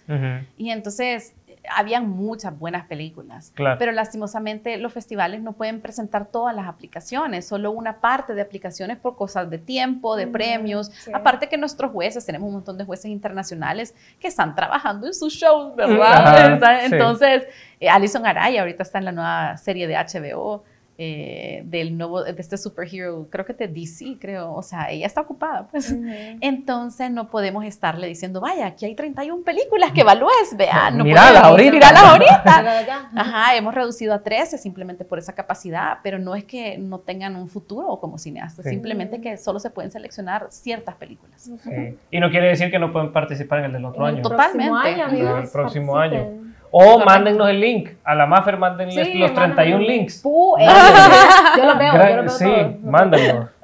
[0.58, 1.34] Y entonces,
[1.70, 3.78] habían muchas buenas películas, Claro.
[3.78, 8.98] pero lastimosamente los festivales no pueden presentar todas las aplicaciones, solo una parte de aplicaciones
[8.98, 10.88] por cosas de tiempo, de Mm, premios.
[10.88, 11.10] sí.
[11.14, 15.32] Aparte que nuestros jueces, tenemos un montón de jueces internacionales que están trabajando en sus
[15.34, 16.12] shows, ¿verdad?
[16.12, 16.86] Ajá, Está- sí.
[16.92, 17.44] Entonces,
[17.80, 20.64] Eh, Alison Araya ahorita está en la nueva serie de HBO.
[20.96, 25.22] Eh, del nuevo, de este superhero, creo que de DC, creo, o sea, ella está
[25.22, 25.92] ocupada, pues.
[26.40, 31.42] Entonces no podemos estarle diciendo, vaya, aquí hay 31 películas que evalúes, vea, no Míralas
[31.42, 31.70] ahorita.
[31.72, 33.10] míralas ahorita.
[33.16, 37.36] Ajá, hemos reducido a 13 simplemente por esa capacidad, pero no es que no tengan
[37.36, 38.70] un futuro como cineastas, Sí.
[38.70, 41.50] simplemente que solo se pueden seleccionar ciertas películas.
[41.62, 41.98] Sí.
[42.10, 44.22] Y no quiere decir que no pueden participar en el del otro el año.
[44.22, 44.70] Totalmente.
[44.70, 46.43] próximo año, amigos, El próximo participen.
[46.76, 47.90] O mándennos el link.
[48.02, 49.96] A la Maffer mándenles Sí, los 31 mándenme.
[49.96, 50.24] links.
[50.24, 50.66] Pu- eh,
[51.56, 52.90] yo lo veo, yo Gra- lo veo sí, todo.
[52.90, 53.46] mándenlos.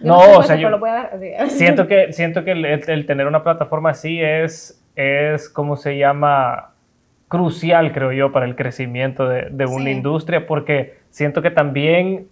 [0.00, 3.90] No, soy o sea, yo ver, siento que, siento que el, el tener una plataforma
[3.90, 6.70] así es, es, ¿cómo se llama?
[7.28, 9.90] Crucial, creo yo, para el crecimiento de, de una Sí.
[9.92, 12.26] industria, porque siento que también,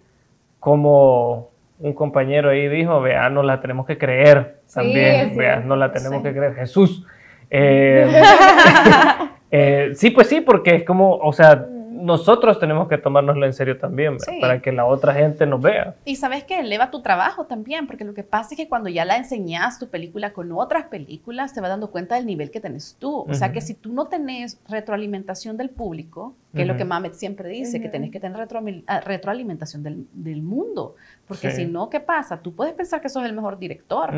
[0.59, 5.77] como un compañero ahí dijo, vea, nos la tenemos que creer Sí, también, vea, nos
[5.77, 6.53] la tenemos que creer.
[6.55, 7.05] Jesús.
[7.49, 8.05] Eh,
[9.51, 11.67] eh, sí, pues sí, porque es como, o sea,
[12.01, 15.95] nosotros tenemos que tomárnoslo en serio también, para que la otra gente nos vea.
[16.03, 19.05] Y sabes que eleva tu trabajo también, porque lo que pasa es que cuando ya
[19.05, 22.97] la enseñas tu película con otras películas, te vas dando cuenta del nivel que tenés
[22.99, 23.25] tú.
[23.29, 27.13] O sea que si tú no tenés retroalimentación del público, que es lo que Mamet
[27.13, 30.95] siempre dice, que tenés que tener retroami- ah, retroalimentación del, del mundo.
[31.27, 31.63] Porque Sí.
[31.63, 32.41] si no, ¿qué pasa?
[32.41, 34.11] Tú puedes pensar que sos el mejor director.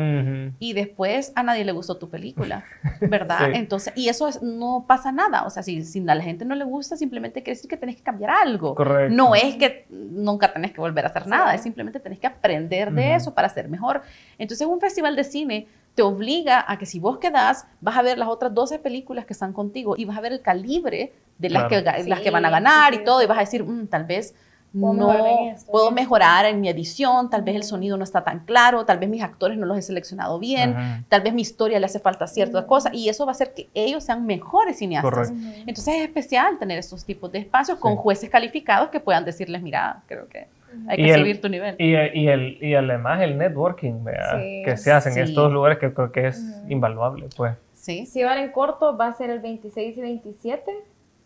[0.58, 2.64] Y después a nadie le gustó tu película,
[3.00, 3.38] ¿verdad?
[3.46, 3.50] Sí.
[3.54, 5.44] Entonces, y eso es- no pasa nada.
[5.44, 7.96] O sea, si, si a la gente no le gusta, simplemente quiere decir que tenés
[7.96, 8.74] que cambiar algo.
[8.74, 9.14] Correcto.
[9.14, 12.92] No es que nunca tenés que volver a hacer nada, es simplemente tenés que aprender
[12.92, 14.02] de eso para ser mejor.
[14.38, 18.18] Entonces, un festival de cine te obliga a que si vos quedás, vas a ver
[18.18, 21.68] las otras 12 películas que están contigo y vas a ver el calibre de las,
[21.68, 21.84] Claro.
[22.02, 24.04] que, las que van a ganar sí, y todo, y vas a decir, "Mm, tal
[24.04, 24.34] vez
[24.72, 25.12] no
[25.52, 28.98] esto, puedo mejorar en mi edición, tal vez el sonido no está tan claro, tal
[28.98, 32.26] vez mis actores no los he seleccionado bien, tal vez mi historia le hace falta
[32.26, 35.30] ciertas cosas y eso va a hacer que ellos sean mejores cineastas.
[35.30, 40.02] Entonces es especial tener estos tipos de espacios con jueces calificados que puedan decirles, mira,
[40.08, 40.48] creo que
[40.88, 41.74] hay Y que el- subir tu nivel.
[41.78, 44.04] Y, y, el, y además el networking.
[44.04, 44.62] Sí.
[44.64, 45.20] que se hace en Sí.
[45.22, 46.70] estos lugares que creo que es Ujú.
[46.72, 48.06] invaluable, pues, Sí.
[48.06, 50.70] Si van en corto, va a ser el 26 y 27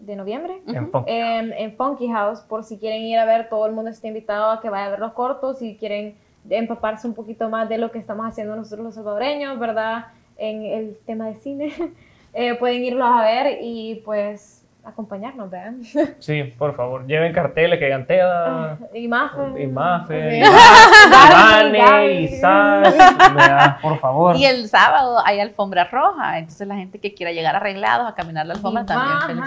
[0.01, 0.55] de noviembre.
[0.66, 0.90] en Ujú.
[0.90, 1.05] Punk.
[1.09, 4.51] en, en Funky House, por si quieren ir a ver, todo el mundo está invitado
[4.51, 6.14] a que vaya a ver los cortos, si quieren
[6.51, 10.07] empaparse un poquito más de lo que estamos haciendo nosotros los salvadoreños, ¿verdad?
[10.36, 11.72] En el tema de cine,
[12.34, 14.57] eh, pueden irlos a ver y pues
[14.89, 15.82] acompañarnos, vean.
[16.18, 19.62] Sí, por favor, lleven carteles que digan Teda, Y Mafe.
[19.62, 20.36] y Mafe, Sí.
[20.36, 22.12] y Gaby, Vane, Gaby.
[22.12, 22.97] y Sash,
[23.34, 23.76] ¿verdad?
[23.80, 24.36] por favor.
[24.36, 28.47] Y el sábado hay alfombra roja, entonces la gente que quiera llegar arreglados a caminar
[28.47, 29.47] la alfombra también.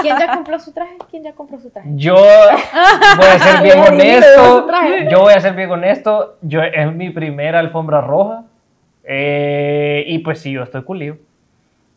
[0.00, 0.96] ¿Quién ya compró su traje?
[1.10, 1.90] ¿Quién ya compró su traje?
[1.94, 4.66] Yo voy a ser bien honesto.
[5.10, 6.36] Yo voy a ser bien honesto.
[6.40, 8.44] Yo es mi primera alfombra roja.
[9.04, 11.16] eh, y pues sí, yo estoy culido.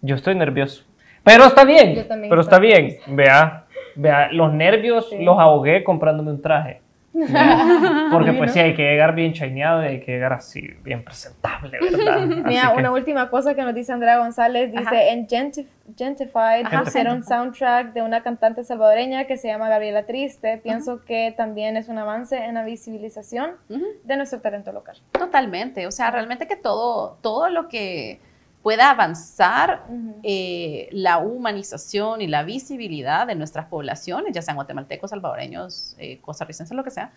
[0.01, 0.83] Yo estoy nervioso.
[1.23, 1.95] Pero está bien.
[1.95, 2.97] Yo también Pero está bien.
[3.07, 3.65] Vea,
[3.95, 5.23] vea, los nervios Sí.
[5.23, 6.81] los ahogué comprándome un traje.
[8.11, 11.77] Porque pues sí, hay que llegar bien chaineado y hay que llegar así, bien presentable,
[11.79, 12.17] ¿verdad?
[12.23, 15.03] Así Mira, que- una última cosa que nos dice Andrea González, dice, Ajá.
[15.09, 16.83] en Gentif- Gentified Ajá.
[16.83, 20.57] pusieron soundtrack de una cantante salvadoreña que se llama Gabriela Triste.
[20.63, 24.97] Pienso que también es un avance en la visibilización de nuestro talento local.
[25.11, 28.19] Totalmente, o sea, realmente que todo, todo lo que
[28.63, 29.83] pueda avanzar
[30.23, 36.75] eh, la humanización y la visibilidad de nuestras poblaciones, ya sean guatemaltecos, salvadoreños, eh, costarricenses,
[36.75, 37.11] lo que sea,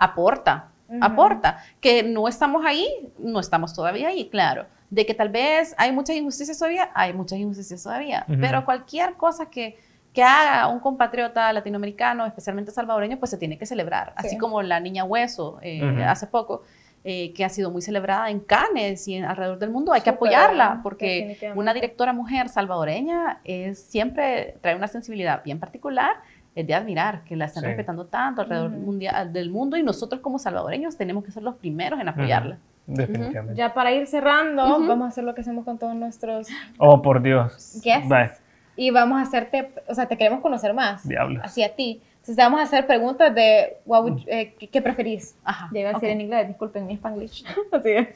[0.00, 0.70] aporta,
[1.00, 1.62] aporta.
[1.80, 2.88] Que no estamos ahí,
[3.18, 4.66] no estamos todavía ahí, claro.
[4.90, 8.26] De que tal vez hay muchas injusticias todavía, hay muchas injusticias todavía.
[8.26, 9.78] Pero cualquier cosa que,
[10.12, 14.14] que haga un compatriota latinoamericano, especialmente salvadoreño, pues se tiene que celebrar.
[14.18, 14.26] Sí.
[14.26, 16.64] Así como la niña Hueso eh, hace poco.
[17.04, 20.10] Eh, que ha sido muy celebrada en Cannes y en- alrededor del mundo, hay que
[20.10, 26.16] apoyarla porque una directora mujer salvadoreña es, siempre trae una sensibilidad bien particular,
[26.54, 27.68] es de admirar que la están Sí.
[27.68, 32.00] respetando tanto alrededor mundial, del mundo y nosotros como salvadoreños tenemos que ser los primeros
[32.00, 32.58] en apoyarla.
[32.86, 33.54] Definitivamente.
[33.54, 37.22] Ya para ir cerrando, vamos a hacer lo que hacemos con todos nuestros Oh, por
[37.22, 37.80] Dios.
[37.84, 38.08] guests.
[38.08, 38.30] Bye.
[38.76, 41.06] Y vamos a hacerte, o sea, te queremos conocer más.
[41.06, 41.42] Diablos.
[41.44, 42.00] Así a ti.
[42.28, 45.34] Entonces te vamos a hacer preguntas de what would- eh, ¿qué, qué preferís.
[45.44, 45.70] Ajá.
[45.72, 46.12] Ya iba a decir ok.
[46.12, 47.42] en inglés, disculpen mi spanglish.
[47.72, 48.08] Así es.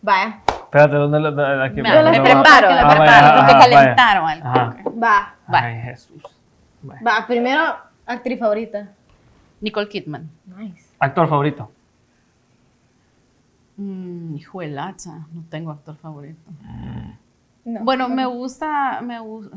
[0.00, 1.18] Vaya, Espérate, ¿dónde
[1.64, 1.82] aquí?
[1.82, 3.58] Me, Yo las me no, preparo, preparo, que me la Ah, preparo, que ajá, vaya.
[3.58, 4.76] calentaron al Ajá.
[5.02, 5.66] va, Vaya.
[5.66, 6.22] Ay, Jesús.
[6.82, 7.00] Vaya.
[7.04, 7.26] va.
[7.26, 8.88] Primero, actriz favorita.
[9.60, 10.30] Nicole Kidman.
[10.56, 10.88] Nice.
[11.00, 11.72] Actor favorito.
[13.78, 16.38] Mm, hijo de lacha, no tengo actor favorito.
[17.64, 17.80] No.
[17.82, 19.56] Bueno, me gusta, me gusta.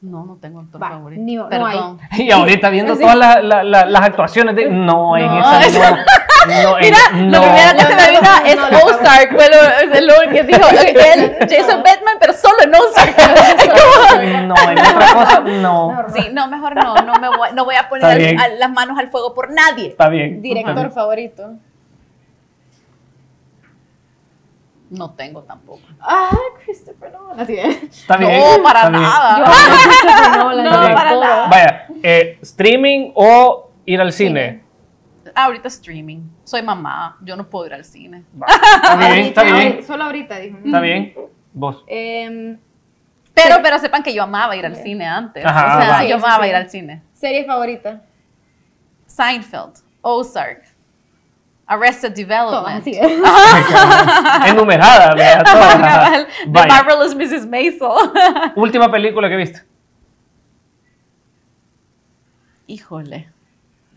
[0.00, 1.22] No, no tengo actor Va, favorito.
[1.22, 1.76] ni- no hay.
[1.76, 1.98] Perdón.
[2.18, 3.00] Y ahorita viendo Sí.
[3.02, 4.70] todas la- la- la- las actuaciones de...
[4.70, 5.90] No, en No, esa esa-
[6.46, 6.62] no.
[6.62, 7.30] No, en- Mira, no.
[7.30, 10.44] lo primero que se me vino es no, no, Ozark, fue lo, es lo que
[10.44, 13.16] dijo él, Jason Bateman, pero solo en Ozark.
[14.46, 15.96] No, en otra cosa, no.
[16.14, 18.98] Sí, no, mejor no, no, me voy, no voy a poner al- a- las manos
[18.98, 19.88] al fuego por nadie.
[19.88, 20.40] Está bien.
[20.40, 21.50] Director favorito.
[24.90, 25.80] No tengo tampoco.
[26.00, 26.30] Ah,
[26.64, 27.40] Christopher Nolan.
[27.40, 27.82] Así es.
[27.82, 28.32] Está bien.
[28.40, 29.02] no, para está bien.
[29.02, 29.38] nada.
[29.38, 30.64] Yo amo a Christopher Nolan.
[30.64, 31.48] No, para nada.
[31.48, 34.62] Vaya, eh, streaming o ir al cine.
[35.34, 36.22] Ahorita streaming.
[36.44, 38.24] Soy mamá, yo no puedo ir al cine.
[38.34, 39.84] Está bien, está bien.
[39.86, 40.58] Solo ahorita, dijo.
[40.64, 41.14] Está bien.
[41.52, 41.84] Vos.
[41.86, 42.58] Em,
[43.34, 45.44] Pero, pero sepan que yo amaba ir al cine antes.
[45.44, 46.04] Ajá, o sea, va.
[46.04, 46.48] yo amaba sí.
[46.50, 47.02] ir al cine.
[47.12, 48.02] serie favorita.
[49.06, 50.64] Seinfeld, Ozark,
[51.68, 52.80] Arrested Development.
[52.80, 53.00] así es.
[54.46, 56.26] Enumerada, todas.
[56.42, 57.46] The Vaya, Marvelous Mrs.
[57.46, 57.88] Maisel.
[58.56, 59.62] última película que viste.
[62.66, 63.28] Híjole.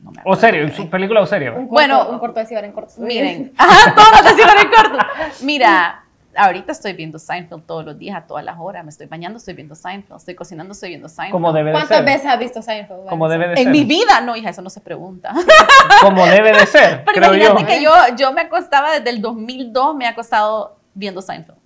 [0.01, 2.93] No me O serie, su película o corto, Bueno, un corto de Cibar en corto.
[2.97, 4.97] Miren, ajá, todas las iban en corto.
[5.43, 6.01] Mira,
[6.36, 8.84] ahorita estoy viendo Seinfeld todos los días, a todas las horas.
[8.84, 10.17] Me estoy bañando, estoy viendo Seinfeld.
[10.19, 11.32] Estoy cocinando, estoy viendo Seinfeld.
[11.32, 12.05] Como debe de ¿Cuántas ser.
[12.05, 13.05] veces has visto Seinfeld?
[13.07, 13.71] Como debe de en ser.
[13.71, 15.34] mi vida, no, hija, eso no se pregunta.
[16.01, 17.51] Como debe de ser, Pero creo yo.
[17.51, 21.57] imagínate que yo, yo me acostaba desde el 2002, me he acostado viendo Seinfeld.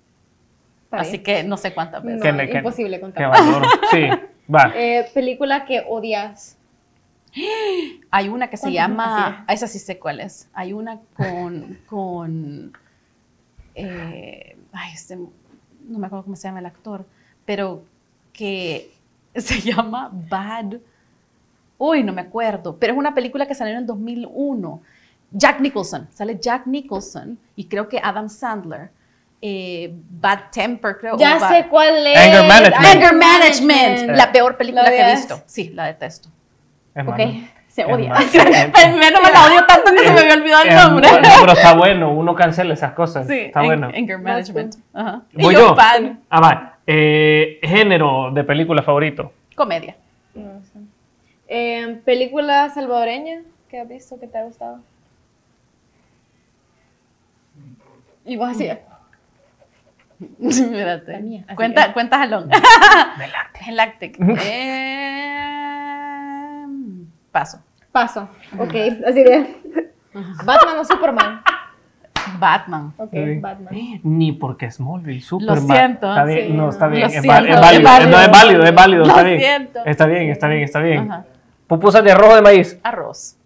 [0.90, 2.32] Así que no sé cuántas veces.
[2.32, 3.30] No, Que imposible Qué contar.
[3.30, 3.66] valor.
[3.90, 4.08] Sí,
[4.52, 4.72] va.
[4.76, 6.56] Eh, película que odias.
[8.10, 10.48] Hay una que se llama, a esa sí sé cuál es.
[10.54, 12.72] Hay una con, con,
[13.74, 17.04] eh, ay, este, no me acuerdo cómo se llama el actor,
[17.44, 17.82] pero
[18.32, 18.92] que
[19.34, 20.76] se llama Bad.
[21.78, 24.80] Uy, no me acuerdo, pero es una película que salió en el 2001.
[25.32, 28.90] Jack Nicholson, sale Jack Nicholson y creo que Adam Sandler.
[29.42, 31.18] eh, Bad Temper, creo.
[31.18, 32.16] Ya o Bad- sé cuál es.
[32.16, 32.84] Anger Management.
[32.86, 35.42] Anger Management, la peor película ¿La que he visto.
[35.46, 36.28] Sí, la detesto.
[36.28, 36.34] Ok,
[36.94, 37.48] Hermano.
[37.76, 38.14] Se odia.
[38.14, 41.08] Menos mal la odio tanto que se me había olvidado el nombre.
[41.12, 43.26] no, pero está bueno, uno cancela esas cosas.
[43.26, 43.88] Sí, está en- bueno.
[43.94, 44.76] Anger Management.
[44.94, 45.22] Ajá.
[45.34, 45.76] Voy yo.
[46.30, 46.78] Ah, va.
[46.86, 49.32] Eh, género de película favorito.
[49.54, 49.94] Comedia.
[50.34, 50.78] No sé.
[51.48, 54.80] Eh, película salvadoreña que has visto que te ha gustado.
[58.24, 58.68] Y vos así.
[60.40, 61.18] Espérate.
[61.18, 61.92] Mía, así Cuenta, es.
[61.92, 62.48] cuenta jalón.
[64.40, 66.86] Eh,
[67.30, 67.60] paso.
[67.96, 68.28] Paso.
[68.58, 68.74] Ok,
[69.08, 69.56] así de.
[70.44, 71.40] Batman o Superman.
[72.38, 72.92] Batman.
[72.98, 73.38] Ok, Sí.
[73.40, 73.74] Batman.
[74.02, 75.66] Ni porque Smallville, Superman.
[75.66, 76.08] siento.
[76.10, 77.00] Está bien, Sí, no, está bien.
[77.00, 77.84] Lo Es, siento, va- es es válido.
[77.84, 78.10] válido.
[78.10, 79.00] No, es válido, es válido.
[79.04, 79.38] Lo está bien.
[79.40, 79.80] siento.
[79.86, 81.10] Está bien, está bien, está bien.
[81.10, 81.24] Ajá.
[81.66, 82.78] Pupusas de arroz o de maíz.
[82.82, 83.36] Arroz.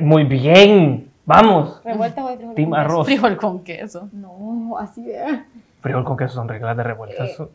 [0.00, 1.08] Muy bien.
[1.24, 1.80] Vamos.
[1.84, 2.80] Revueltas o de frijoles Team con queso?
[2.92, 3.06] arroz.
[3.06, 4.08] Frijol con queso.
[4.12, 5.42] No, así de.
[5.82, 7.28] Frijol con queso son reglas de revueltas.
[7.38, 7.48] Eh,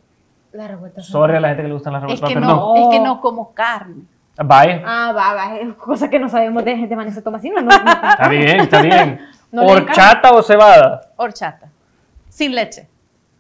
[0.54, 1.02] La revuelta.
[1.02, 2.76] Sorry a la gente que le gustan las Es revueltas, que pero no, no.
[2.76, 4.04] es que no como carne.
[4.38, 4.82] Vaya.
[4.86, 5.56] Ah, va, va.
[5.58, 7.62] Es cosa que no sabemos de gente Vanessa Tomasino.
[7.62, 9.20] No, no, Está bien, está bien.
[9.52, 11.02] No ¿Horchata o cebada?
[11.16, 11.70] Horchata.
[12.28, 12.90] Sin leche.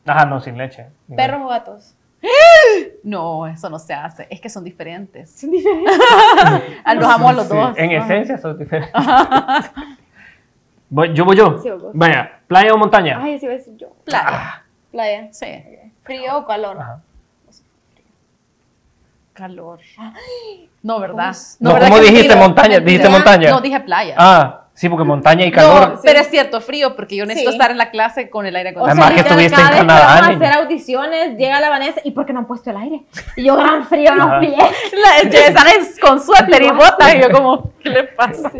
[0.05, 0.85] Ajá, no, sin leche.
[1.13, 1.93] Perros o gatos.
[3.03, 4.25] No, eso no se hace.
[4.29, 5.29] Es que son diferentes.
[5.37, 5.93] Son diferentes.
[6.95, 7.77] los amo a los Sí, dos.
[7.77, 8.93] En esencia son diferentes.
[10.89, 11.59] Voy- yo voy yo.
[11.61, 11.69] Sí.
[11.93, 13.19] Vaya, playa o montaña.
[13.21, 13.89] Ay, así voy a decir yo.
[14.05, 14.63] Playa.
[14.91, 15.27] Playa.
[15.33, 15.47] Sí.
[16.03, 16.77] ¿Frío o calor?
[16.79, 17.01] Ajá.
[19.36, 19.79] Calor.
[20.81, 21.36] No, ¿verdad?
[21.59, 22.79] No, ¿verdad ¿cómo dijiste montaña?
[22.79, 23.49] Dijiste montaña.
[23.49, 24.13] No, dije playa.
[24.19, 25.93] Ah, sí, porque montaña y calor.
[25.95, 27.55] No, pero es cierto, frío, porque yo necesito Sí.
[27.57, 29.15] estar en la clase con el aire O Además acondicionado.
[29.15, 32.11] que estuviste en cada vez que Canadá, vamos a hacer audiciones, llega la Vanessa, ¿y
[32.11, 33.01] por qué no han puesto el aire?
[33.38, 35.53] Y yo, gran frío en los pies.
[35.53, 38.51] Sales con suéter y botas y yo como, ¿qué le pasa?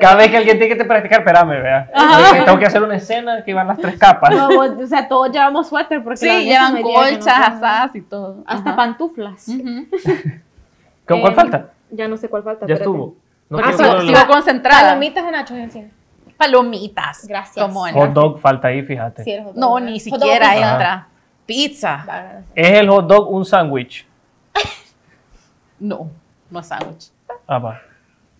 [0.00, 1.90] Cada vez que alguien tiene que te practicar, espérame, vea.
[1.94, 4.30] Eh, Tengo que hacer una escena que van las tres capas.
[4.34, 8.42] No, vos- o sea, todos llevamos suéter porque Sí, llevan no colchas, asadas y todo.
[8.46, 8.76] Hasta Ajá.
[8.76, 9.46] pantuflas.
[11.06, 11.70] ¿Con cuál Eh, falta?
[11.90, 12.66] Ya no sé cuál falta.
[12.66, 12.90] Ya espérate.
[12.90, 13.16] estuvo.
[13.48, 14.88] No sigo, concentrada.
[14.88, 15.88] Palomitas o nachos encima.
[16.36, 17.26] Palomitas.
[17.28, 17.64] Gracias.
[17.64, 19.22] Como en- Hot dog falta ahí, fíjate.
[19.24, 19.88] Sí, el hot dog, No, ¿verdad?
[19.90, 21.06] ni siquiera entra.
[21.46, 22.42] Pizza.
[22.54, 24.06] ¿Es el hot dog un sándwich?
[25.78, 26.08] No,
[26.50, 27.10] no es sándwich.
[27.46, 27.80] Ah, va.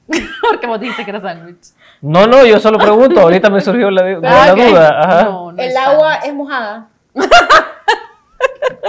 [0.50, 1.66] Porque vos dijiste que era sándwich.
[2.00, 3.20] No, no, yo solo pregunto.
[3.20, 4.58] Ahorita me surgió la, la Ah, ok.
[4.58, 5.00] duda.
[5.02, 5.24] Ajá.
[5.24, 6.88] No, no El es agua es mojada.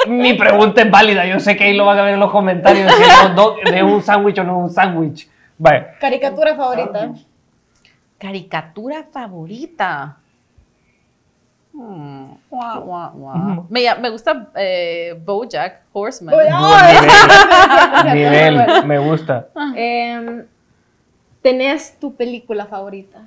[0.07, 1.25] Mi pregunta es válida.
[1.25, 2.91] Yo sé que ahí lo van a ver en los comentarios.
[2.93, 5.29] Si el hot dog es un sándwich o no es un sándwich.
[5.99, 7.13] Caricatura favorita.
[8.17, 10.17] Caricatura favorita.
[11.73, 13.67] Hmm, guau, guau, guau.
[13.69, 16.33] Me, me gusta eh, Bojack Horseman.
[18.15, 19.49] Nivel, me gusta.
[19.75, 20.45] Em,
[21.41, 23.21] ¿Tenés tu película favorita?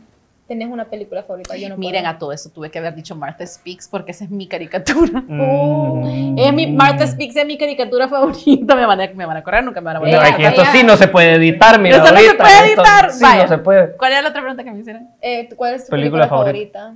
[0.49, 1.57] Tenés una película favorita.
[1.57, 2.17] Yo no Miren, puedo.
[2.17, 5.23] a todo eso tuve que haber dicho Martha Speaks porque esa es mi caricatura.
[5.29, 6.39] Mm.
[6.39, 8.75] Es mi, Martha Speaks es mi caricatura favorita.
[8.75, 10.83] Me van a, me van a correr, nunca me van a volver No, esto sí
[10.83, 11.99] no se puede editar, mira.
[11.99, 13.97] No se puede esto editar, Sí, no se puede.
[13.97, 15.09] ¿Cuál era la otra pregunta que me hicieron?
[15.21, 16.95] Eh, ¿Cuál es tu Película película, favorita?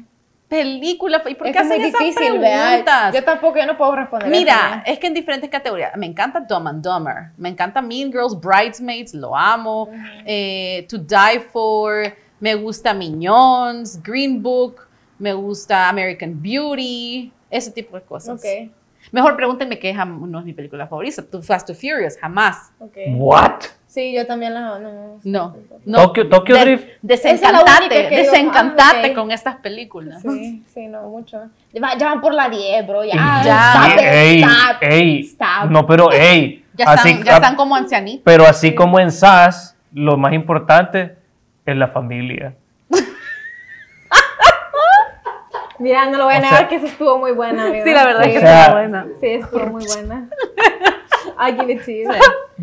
[0.48, 1.22] Película.
[1.26, 2.40] ¿Y por es qué es muy hacen esas difícil.
[3.14, 5.96] Yo tampoco, yo no puedo responder Mira, es que en diferentes categorías.
[5.96, 7.30] Me encanta Dumb and Dumber.
[7.36, 9.88] Me encanta Mean Girls, Bridesmaids, lo amo.
[10.24, 12.14] Eh, to Die For.
[12.43, 14.80] Me gusta Minions, Green Book.
[15.16, 17.32] Me gusta American Beauty.
[17.49, 18.40] Ese tipo de cosas.
[18.40, 18.68] Ok,
[19.12, 21.22] Mejor pregúntenme qué no es mi película favorita.
[21.40, 22.18] Fast, Too Furious.
[22.20, 22.72] Jamás.
[22.80, 22.97] ok.
[23.16, 23.62] What?
[23.86, 24.78] Sí, yo también la...
[24.80, 25.57] No, No.
[25.84, 26.03] no.
[26.03, 26.88] Tokyo, Tokyo De- Drift.
[27.03, 27.88] Desencantate.
[28.09, 29.14] que digo, desencantate ah, ok.
[29.14, 30.20] con estas películas.
[30.22, 31.38] Sí, sí, no, mucho.
[31.72, 33.05] Ya, ya van por la 10, bro.
[33.05, 33.72] Ya, Ya.
[33.86, 35.20] stop Ey, stop, ey.
[35.20, 35.70] stop.
[35.70, 36.64] No, pero ey.
[36.74, 38.22] Ya, así- están, ya están como ancianitos.
[38.24, 41.22] Pero así como en SAS, lo más importante
[41.66, 42.54] es la familia.
[45.78, 47.84] Mira, no lo voy a O negar sea- que eso estuvo muy buena, amigo.
[47.84, 49.06] Sí, la verdad es que O sea- está buena.
[49.20, 50.28] Sí, estuvo muy buena.
[51.38, 52.08] I give it to you.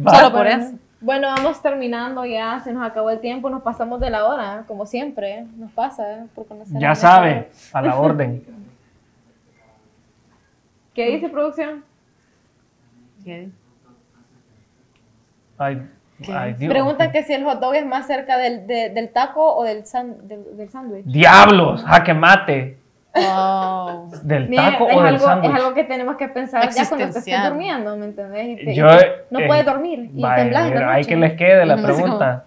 [0.08, 0.16] Va.
[0.16, 0.76] Solo por Bueno, eso.
[1.02, 4.86] Bueno, vamos terminando ya, se nos acabó el tiempo, nos pasamos de la hora, como
[4.86, 6.26] siempre, nos pasa, ¿eh?
[6.36, 8.44] por conocer a Ya sabe, a la orden.
[10.94, 11.84] ¿Qué dice producción?
[13.24, 13.50] ¿Qué?
[15.58, 15.82] Ay.
[16.34, 16.72] Ay, Dios.
[16.72, 19.86] Pregunta que si el hot dog es más cerca del, de- del taco o del
[19.86, 21.06] san- del del sándwich.
[21.06, 22.78] Diablos, jaque mate.
[23.16, 24.08] Oh.
[24.24, 25.52] ¿Del Mira, taco es, o del algo, es sándwich?
[25.56, 28.48] algo que tenemos que pensar ya cuando te estés durmiendo, ¿me entendés?
[28.62, 30.92] Y te- y Yo, te- no eh, puedes dormir y Vaya, temblas en la mira,
[30.94, 31.10] hay noche.
[31.10, 32.46] que les quede la pregunta.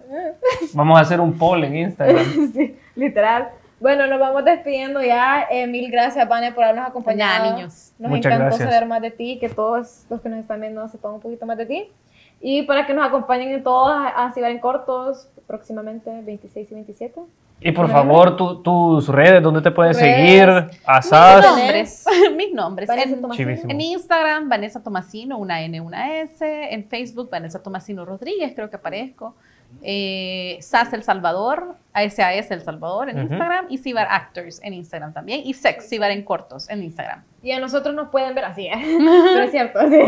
[0.73, 2.25] Vamos a hacer un poll en Instagram.
[2.53, 3.49] sí, literal.
[3.79, 5.45] Bueno, nos vamos despidiendo ya.
[5.51, 7.43] Eh, mil gracias, Vane, por habernos acompañado.
[7.43, 7.91] Nada, niños.
[7.99, 8.69] Nos Muchas encantó gracias.
[8.69, 11.57] saber más de ti, que todos los que nos están viendo sepan un poquito más
[11.57, 11.91] de ti.
[12.45, 17.21] Y para que nos acompañen en todos a, Cibar en Cortos, próximamente 26 y 27.
[17.61, 20.15] Y por favor, tu- tus redes, ¿dónde te pueden Redes.
[20.17, 20.49] seguir?
[20.69, 21.45] Mis Asas.
[21.45, 22.05] nombres.
[22.35, 22.87] Mis nombres.
[22.89, 26.45] Vanessa En, en Instagram, Vanessa Tomasino, una N, una S.
[26.73, 29.35] En Facebook, Vanessa Tomasino Rodríguez, creo que aparezco.
[29.81, 33.19] Eh, SAS El Salvador, SAS El Salvador en.
[33.19, 33.65] Instagram.
[33.69, 35.41] Y Cibar Actors en Instagram también.
[35.43, 37.23] Y Sex, Cibar en cortos en Instagram.
[37.41, 38.73] Y a nosotros nos pueden ver así, ¿eh?
[39.33, 39.79] pero es cierto.
[39.89, 40.01] sí.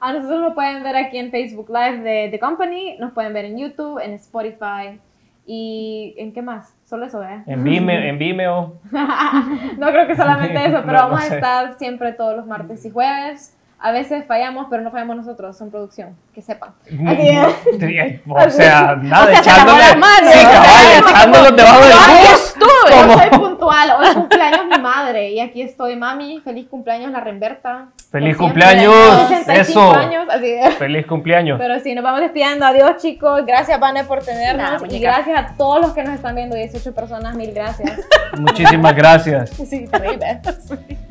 [0.00, 3.46] A nosotros nos pueden ver aquí en Facebook Live de The Company, nos pueden ver
[3.46, 4.98] en YouTube, en Spotify
[5.46, 6.74] y en qué más.
[6.84, 7.42] Solo eso, ¿eh?
[7.46, 8.80] En Vimeo, en Vimeo.
[9.78, 12.84] no creo que solamente eso, pero No, no vamos a estar siempre todos los martes
[12.84, 13.56] y jueves.
[13.84, 16.70] A veces fallamos, pero no fallamos nosotros, son producción, que sepan.
[16.86, 18.20] Así es.
[18.28, 19.78] O sea, nada, O sea, se echándole.
[19.80, 20.32] las manos.
[20.32, 22.30] Sí, O cabal, echándolos debajo del bus.
[22.32, 23.08] estuve.
[23.08, 24.61] Yo soy puntual, hoy cumpleaños mi
[24.92, 27.88] madre y aquí estoy, mami, feliz cumpleaños la Remberta.
[28.10, 28.94] Feliz cumpleaños,
[29.28, 29.92] 65 eso.
[29.94, 30.74] años, así es.
[30.74, 31.58] Feliz cumpleaños.
[31.58, 32.66] Pero sí, nos vamos despidiendo.
[32.66, 33.46] Adiós, chicos.
[33.46, 34.82] Gracias, Vane, por tenernos.
[34.82, 36.54] Nada, y gracias a todos los que nos están viendo.
[36.54, 38.00] 18 personas, mil gracias.
[38.38, 39.50] Muchísimas gracias.
[39.72, 40.40] Sí, terrible.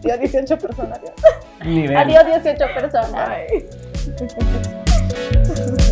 [0.01, 1.01] Dios, 18 personas.
[1.01, 1.13] Dios.
[1.65, 1.97] Nivel.
[1.97, 3.29] Adiós, 18 personas.